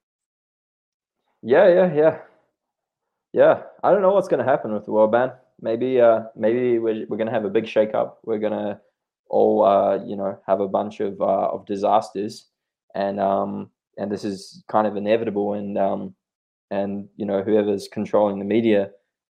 [1.42, 2.18] Yeah, yeah, yeah,
[3.32, 3.62] yeah.
[3.82, 5.32] I don't know what's going to happen with the world ban.
[5.60, 8.14] Maybe, uh, maybe we're, we're going to have a big shakeup.
[8.24, 8.80] We're going to
[9.28, 12.46] all, uh, you know, have a bunch of uh, of disasters,
[12.94, 15.54] and um, and this is kind of inevitable.
[15.54, 16.14] And um,
[16.70, 18.90] and you know, whoever's controlling the media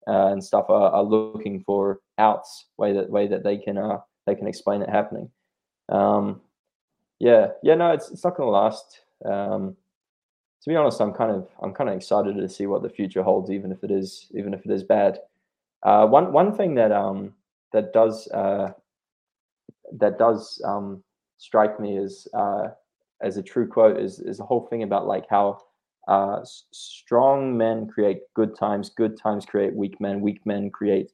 [0.07, 3.99] uh, and stuff are, are looking for outs way that way that they can uh
[4.27, 5.31] they can explain it happening.
[5.89, 6.41] Um,
[7.19, 9.01] yeah, yeah, no, it's it's not going to last.
[9.25, 9.77] Um,
[10.63, 13.23] to be honest, I'm kind of I'm kind of excited to see what the future
[13.23, 15.21] holds, even if it is even if it is bad.
[15.83, 17.35] Uh, one one thing that um
[17.73, 18.73] that does uh,
[19.93, 21.03] that does um,
[21.39, 22.69] strike me as uh,
[23.23, 25.59] as a true quote is is the whole thing about like how
[26.09, 26.41] uh,
[26.73, 31.11] strong men create good times, good times create weak men, weak men create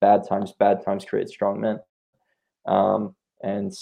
[0.00, 1.78] bad times, bad times create strong men.
[2.66, 3.72] Um, and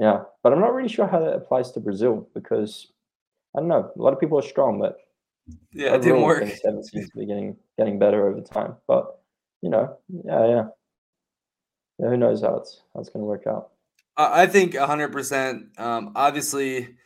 [0.00, 2.90] yeah, but I'm not really sure how that applies to Brazil because
[3.54, 3.92] I don't know.
[3.94, 4.96] A lot of people are strong, but
[5.74, 6.48] yeah, it didn't work.
[6.48, 8.76] Seven seems to be getting getting better over time.
[8.88, 9.20] But
[9.60, 10.64] you know, yeah, yeah.
[11.98, 13.72] yeah who knows how it's how it's going to work out?
[14.16, 15.12] I think 100.
[15.12, 16.96] percent um, Obviously,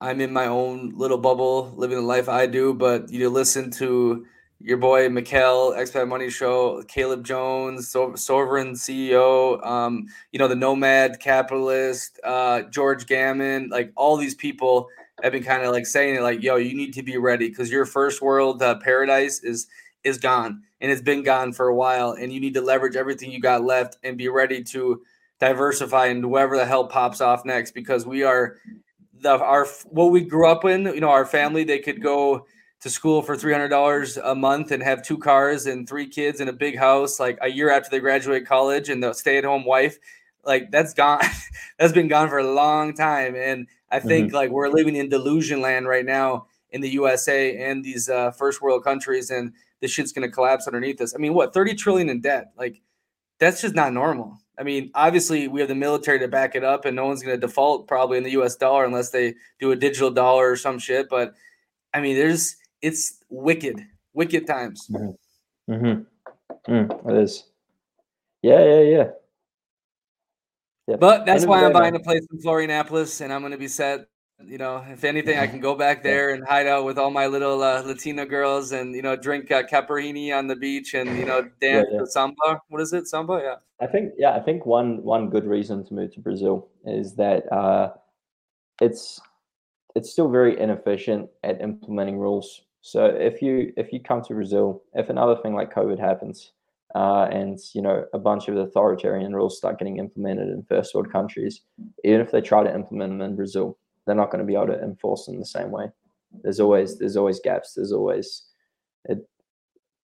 [0.00, 2.72] I'm in my own little bubble, living the life I do.
[2.72, 4.26] But you listen to
[4.60, 10.56] your boy Mikkel, Expat Money Show, Caleb Jones, so- Sovereign CEO, um, you know, the
[10.56, 14.88] Nomad Capitalist, uh, George Gammon, like all these people
[15.22, 17.70] have been kind of like saying it, like, yo, you need to be ready because
[17.70, 19.68] your first world uh, paradise is
[20.04, 23.30] is gone and it's been gone for a while, and you need to leverage everything
[23.30, 25.02] you got left and be ready to
[25.40, 28.56] diversify into whoever the hell pops off next because we are
[29.20, 32.46] the our what we grew up in, you know, our family they could go
[32.80, 36.52] to school for $300 a month and have two cars and three kids and a
[36.52, 39.98] big house like a year after they graduate college and the stay-at-home wife
[40.44, 41.20] like that's gone
[41.78, 43.34] that's been gone for a long time.
[43.36, 44.36] And i think mm-hmm.
[44.36, 48.60] like we're living in delusion land right now in the usa and these uh, first
[48.60, 51.14] world countries and this shit's going to collapse underneath us.
[51.14, 52.52] I mean what 30 trillion in debt?
[52.56, 52.80] Like
[53.38, 54.38] that's just not normal.
[54.58, 57.38] I mean obviously we have the military to back it up and no one's going
[57.38, 60.78] to default probably in the us dollar unless they do a digital dollar or some
[60.78, 61.34] shit but
[61.94, 63.80] i mean there's it's wicked,
[64.12, 64.88] wicked times.
[64.90, 65.72] Mm-hmm.
[65.72, 66.72] Mm-hmm.
[66.72, 67.44] Mm, it is.
[68.42, 69.04] Yeah, yeah, yeah.
[70.86, 70.96] yeah.
[70.96, 74.06] But that's why I'm buying a place in Florianopolis, and I'm going to be set.
[74.44, 77.26] You know, if anything, I can go back there and hide out with all my
[77.26, 81.42] little uh, Latina girls, and you know, drink uh, on the beach, and you know,
[81.60, 82.04] dance yeah, yeah.
[82.04, 82.60] samba.
[82.68, 83.40] What is it, samba?
[83.42, 83.54] Yeah.
[83.80, 87.50] I think yeah, I think one one good reason to move to Brazil is that
[87.52, 87.92] uh,
[88.80, 89.20] it's
[89.96, 92.62] it's still very inefficient at implementing rules.
[92.90, 96.52] So if you if you come to Brazil, if another thing like COVID happens,
[96.94, 101.12] uh, and you know a bunch of authoritarian rules start getting implemented in first world
[101.12, 101.60] countries,
[102.02, 103.76] even if they try to implement them in Brazil,
[104.06, 105.90] they're not going to be able to enforce them the same way.
[106.42, 107.74] There's always there's always gaps.
[107.74, 108.46] There's always
[109.04, 109.18] it,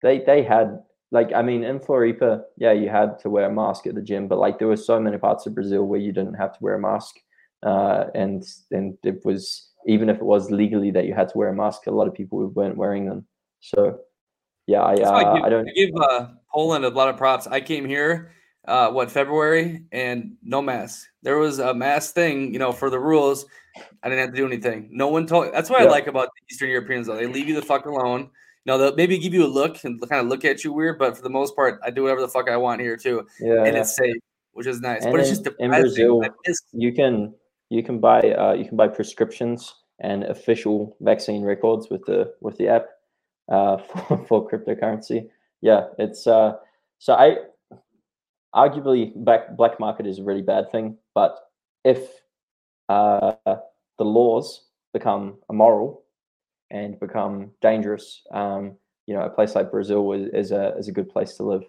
[0.02, 3.86] they they had like I mean in Floripa, yeah, you had to wear a mask
[3.86, 6.34] at the gym, but like there were so many parts of Brazil where you didn't
[6.34, 7.14] have to wear a mask,
[7.62, 11.48] uh, and and it was even if it was legally that you had to wear
[11.48, 13.26] a mask, a lot of people weren't wearing them.
[13.60, 14.00] So,
[14.66, 17.46] yeah, I, uh, I, give, I, don't I give uh, Poland a lot of props.
[17.46, 18.32] I came here,
[18.66, 21.06] uh, what February, and no mask.
[21.22, 23.46] There was a mask thing, you know, for the rules.
[24.02, 24.88] I didn't have to do anything.
[24.92, 25.52] No one told.
[25.52, 25.88] That's what yeah.
[25.88, 27.16] I like about the Eastern Europeans, though.
[27.16, 28.30] They leave you the fuck alone.
[28.66, 31.16] Now they'll maybe give you a look and kind of look at you weird, but
[31.16, 33.26] for the most part, I do whatever the fuck I want here too.
[33.38, 33.80] Yeah, and yeah.
[33.80, 34.16] it's safe,
[34.52, 35.04] which is nice.
[35.04, 36.22] And but it's just in Brazil,
[36.72, 37.34] you can
[37.70, 42.56] you can buy uh, you can buy prescriptions and official vaccine records with the with
[42.58, 42.86] the app
[43.50, 43.76] uh,
[44.08, 45.28] for, for cryptocurrency.
[45.60, 46.54] Yeah, it's uh,
[46.98, 47.36] so I
[48.54, 51.38] arguably black black market is a really bad thing, but
[51.84, 52.00] if
[52.88, 53.32] uh,
[53.98, 56.04] the laws become immoral
[56.70, 60.92] and become dangerous, um, you know, a place like Brazil is, is a is a
[60.92, 61.64] good place to live.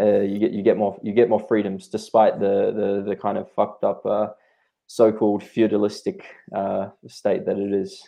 [0.00, 3.36] Uh, you get you get more you get more freedoms despite the the the kind
[3.36, 4.28] of fucked up uh,
[4.88, 8.02] so-called feudalistic uh, state that it is.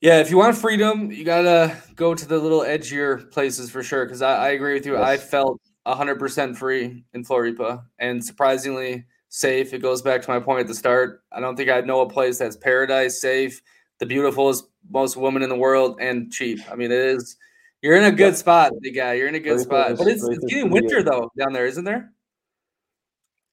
[0.00, 4.06] Yeah, if you want freedom, you gotta go to the little edgier places for sure.
[4.06, 4.94] Because I, I, agree with you.
[4.94, 5.02] Yes.
[5.02, 9.74] I felt hundred percent free in Floripa, and surprisingly safe.
[9.74, 11.22] It goes back to my point at the start.
[11.32, 13.60] I don't think I know a place that's paradise, safe,
[13.98, 16.60] the beautifulest, most woman in the world, and cheap.
[16.70, 17.36] I mean, it is.
[17.82, 19.14] You're in a good spot, big guy.
[19.14, 19.96] You're in a good spot.
[19.98, 22.12] But it's, it's getting winter though down there, isn't there?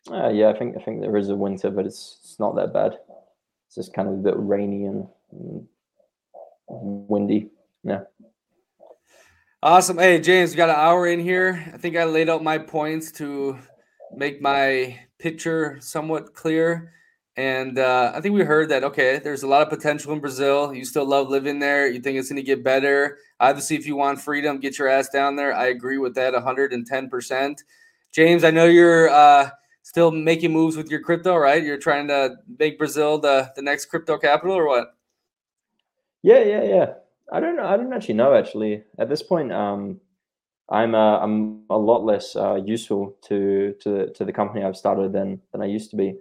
[0.09, 2.73] Uh, yeah, I think I think there is a winter, but it's it's not that
[2.73, 2.97] bad.
[3.67, 5.07] It's just kind of a bit rainy and,
[6.67, 7.49] windy.
[7.83, 8.01] Yeah.
[9.61, 9.97] Awesome.
[9.97, 11.71] Hey, James, we got an hour in here.
[11.73, 13.57] I think I laid out my points to
[14.15, 16.93] make my picture somewhat clear.
[17.35, 20.73] And uh, I think we heard that, okay, there's a lot of potential in Brazil.
[20.73, 21.87] You still love living there.
[21.87, 23.19] You think it's going to get better.
[23.39, 25.53] Obviously, if you want freedom, get your ass down there.
[25.53, 27.63] I agree with that 110%.
[28.11, 29.49] James, I know you're uh,
[29.87, 31.63] still making moves with your crypto, right?
[31.63, 34.97] You're trying to make Brazil the, the next crypto capital or what?
[36.23, 36.93] Yeah, yeah, yeah.
[37.31, 37.65] I don't know.
[37.65, 38.83] I don't actually know actually.
[38.99, 40.01] At this point, um,
[40.69, 45.13] I'm uh, I'm a lot less uh, useful to to to the company I've started
[45.13, 46.15] than than I used to be.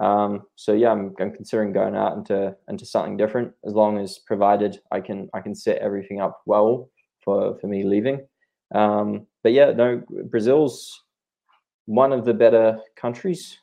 [0.00, 4.18] Um, so yeah, I'm, I'm considering going out into into something different as long as
[4.18, 6.90] provided I can I can set everything up well
[7.24, 8.26] for for me leaving.
[8.74, 11.03] Um, but yeah, no, Brazil's
[11.86, 13.58] one of the better countries.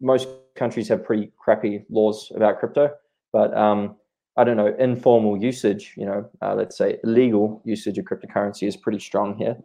[0.00, 2.90] Most countries have pretty crappy laws about crypto,
[3.32, 3.96] but um,
[4.36, 8.76] I don't know, informal usage, you know, uh, let's say illegal usage of cryptocurrency is
[8.76, 9.56] pretty strong here.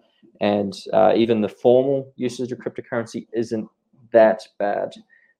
[0.41, 3.67] And uh, even the formal usage of cryptocurrency isn't
[4.11, 4.93] that bad.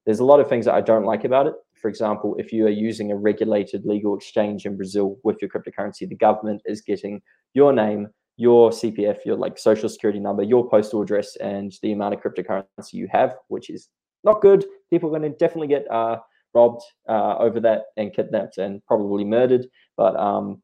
[0.06, 1.54] There's a lot of things that I don't like about it.
[1.74, 6.08] For example, if you are using a regulated legal exchange in Brazil with your cryptocurrency,
[6.08, 7.22] the government is getting
[7.54, 8.08] your name,
[8.38, 12.94] your CPF, your like social security number, your postal address, and the amount of cryptocurrency
[12.94, 13.90] you have, which is
[14.24, 14.66] not good.
[14.92, 16.18] People are going to definitely get uh,
[16.54, 19.66] robbed uh, over that and kidnapped and probably murdered.
[19.98, 20.62] But um,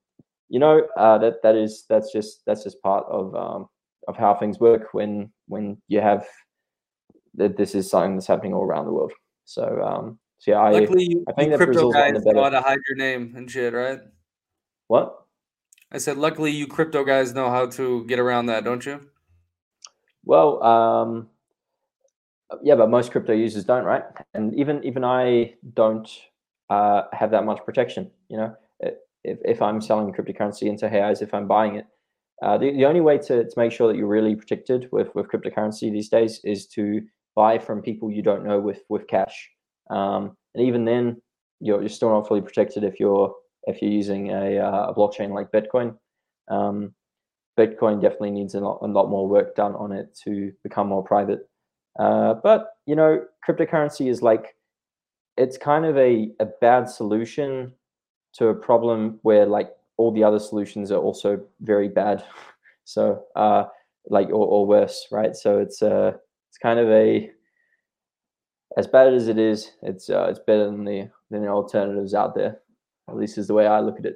[0.49, 3.67] you know, uh, that that is that's just that's just part of um,
[4.07, 6.25] of how things work when when you have
[7.35, 9.13] that this is something that's happening all around the world.
[9.45, 12.61] So um, so yeah, I, Luckily, you, I think that crypto guys know how to
[12.61, 13.99] hide your name and shit, right?
[14.87, 15.22] What?
[15.93, 18.99] I said, luckily, you crypto guys know how to get around that, don't you?
[20.25, 21.29] Well, um,
[22.63, 24.03] yeah, but most crypto users don't, right?
[24.33, 26.09] And even even I don't
[26.69, 28.09] uh, have that much protection.
[28.29, 31.85] You know, if if I'm selling cryptocurrency into reais, if I'm buying it,
[32.41, 35.27] uh, the the only way to to make sure that you're really protected with with
[35.27, 37.01] cryptocurrency these days is to
[37.35, 39.49] buy from people you don't know with with cash.
[39.89, 41.21] Um, and even then,
[41.59, 43.33] you're you're still not fully protected if you're
[43.67, 45.95] if you're using a, uh, a blockchain like Bitcoin.
[46.49, 46.93] Um,
[47.57, 51.03] Bitcoin definitely needs a lot, a lot more work done on it to become more
[51.03, 51.47] private.
[51.99, 54.55] Uh, but you know, cryptocurrency is like
[55.37, 57.71] it's kind of a, a bad solution
[58.33, 62.23] to a problem where like all the other solutions are also very bad.
[62.85, 63.63] So uh,
[64.09, 65.33] like or, or worse, right?
[65.33, 66.11] So it's uh
[66.49, 67.31] it's kind of a
[68.75, 72.35] as bad as it is, it's uh, it's better than the than the alternatives out
[72.35, 72.59] there.
[73.09, 74.15] At least is the way I look at it.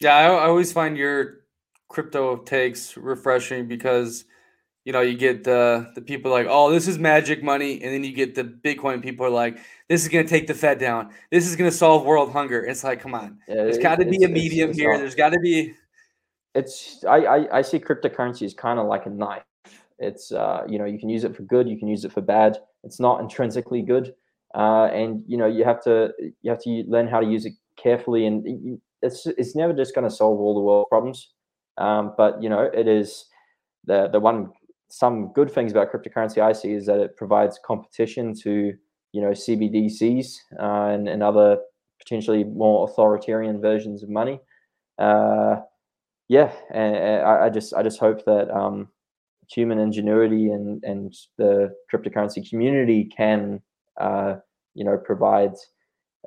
[0.00, 1.44] Yeah, I, I always find your
[1.88, 4.24] crypto takes refreshing because
[4.84, 8.04] you know you get the the people like, oh, this is magic money, and then
[8.04, 9.58] you get the Bitcoin people are like,
[9.88, 11.10] this is gonna take the Fed down.
[11.30, 12.64] This is gonna solve world hunger.
[12.64, 14.92] It's like, come on, Yeah, there's got to be a medium it's here.
[14.92, 15.74] not- There's got to be.
[16.54, 19.42] it's I, I I see cryptocurrency as kind of like a knife.
[19.98, 22.20] It's uh you know you can use it for good, you can use it for
[22.20, 22.58] bad.
[22.82, 24.14] It's not intrinsically good,
[24.54, 26.12] uh, and you know you have to
[26.42, 27.54] you have to learn how to use it
[27.84, 31.30] carefully, and it's it's never just going to solve all the world problems.
[31.78, 33.26] Um, but you know it is
[33.84, 34.50] the the one
[34.88, 38.72] some good things about cryptocurrency I see is that it provides competition to
[39.12, 40.26] you know CBDCs
[40.60, 41.58] uh, and, and other
[42.00, 44.40] potentially more authoritarian versions of money.
[44.98, 45.56] Uh,
[46.28, 48.88] yeah, and, and I, I just I just hope that um,
[49.50, 53.60] human ingenuity and and the cryptocurrency community can
[54.00, 54.36] uh,
[54.74, 55.54] you know provide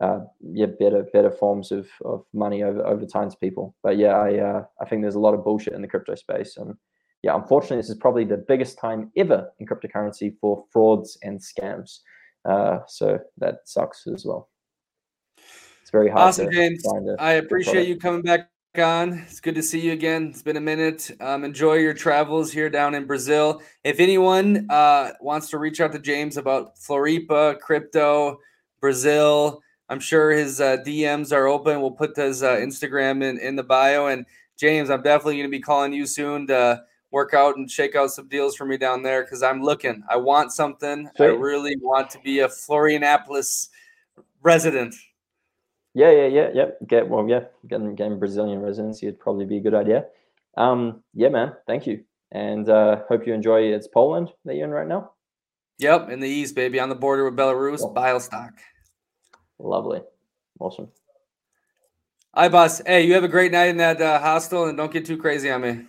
[0.02, 3.76] uh, yeah better better forms of, of money over, over time to people.
[3.84, 6.58] But yeah, I uh, I think there's a lot of bullshit in the crypto space,
[6.58, 6.76] and
[7.24, 12.00] yeah, unfortunately, this is probably the biggest time ever in cryptocurrency for frauds and scams.
[12.46, 14.50] Uh, so that sucks as well.
[15.82, 16.22] It's very hard.
[16.22, 16.86] Awesome, to James.
[17.20, 19.14] I appreciate you coming back on.
[19.14, 20.28] It's good to see you again.
[20.28, 21.10] It's been a minute.
[21.20, 23.62] Um, enjoy your travels here down in Brazil.
[23.84, 28.40] If anyone uh, wants to reach out to James about Floripa, crypto,
[28.80, 31.82] Brazil, I'm sure his uh, DMs are open.
[31.82, 34.08] We'll put his uh, Instagram in, in the bio.
[34.08, 34.26] And
[34.58, 38.12] James, I'm definitely going to be calling you soon to work out and shake out
[38.12, 40.04] some deals for me down there because I'm looking.
[40.10, 41.10] I want something.
[41.20, 43.70] I really want to be a Florianopolis
[44.42, 44.96] resident.
[45.94, 46.66] Yeah, yeah, yeah, yeah.
[46.88, 47.46] Get well, yeah.
[47.68, 50.06] Getting getting Brazilian residency would probably be a good idea.
[50.56, 51.54] Um, yeah, man.
[51.66, 53.62] Thank you, and uh, hope you enjoy.
[53.74, 55.12] It's Poland that you're in right now.
[55.80, 57.94] Yep, in the east, baby, on the border with Belarus, Cool.
[57.96, 58.52] Bialystok.
[59.60, 60.02] Lovely,
[60.60, 60.90] awesome.
[62.34, 62.82] Hi, boss.
[62.86, 65.50] Hey, you have a great night in that uh, hostel, and don't get too crazy
[65.50, 65.86] on me.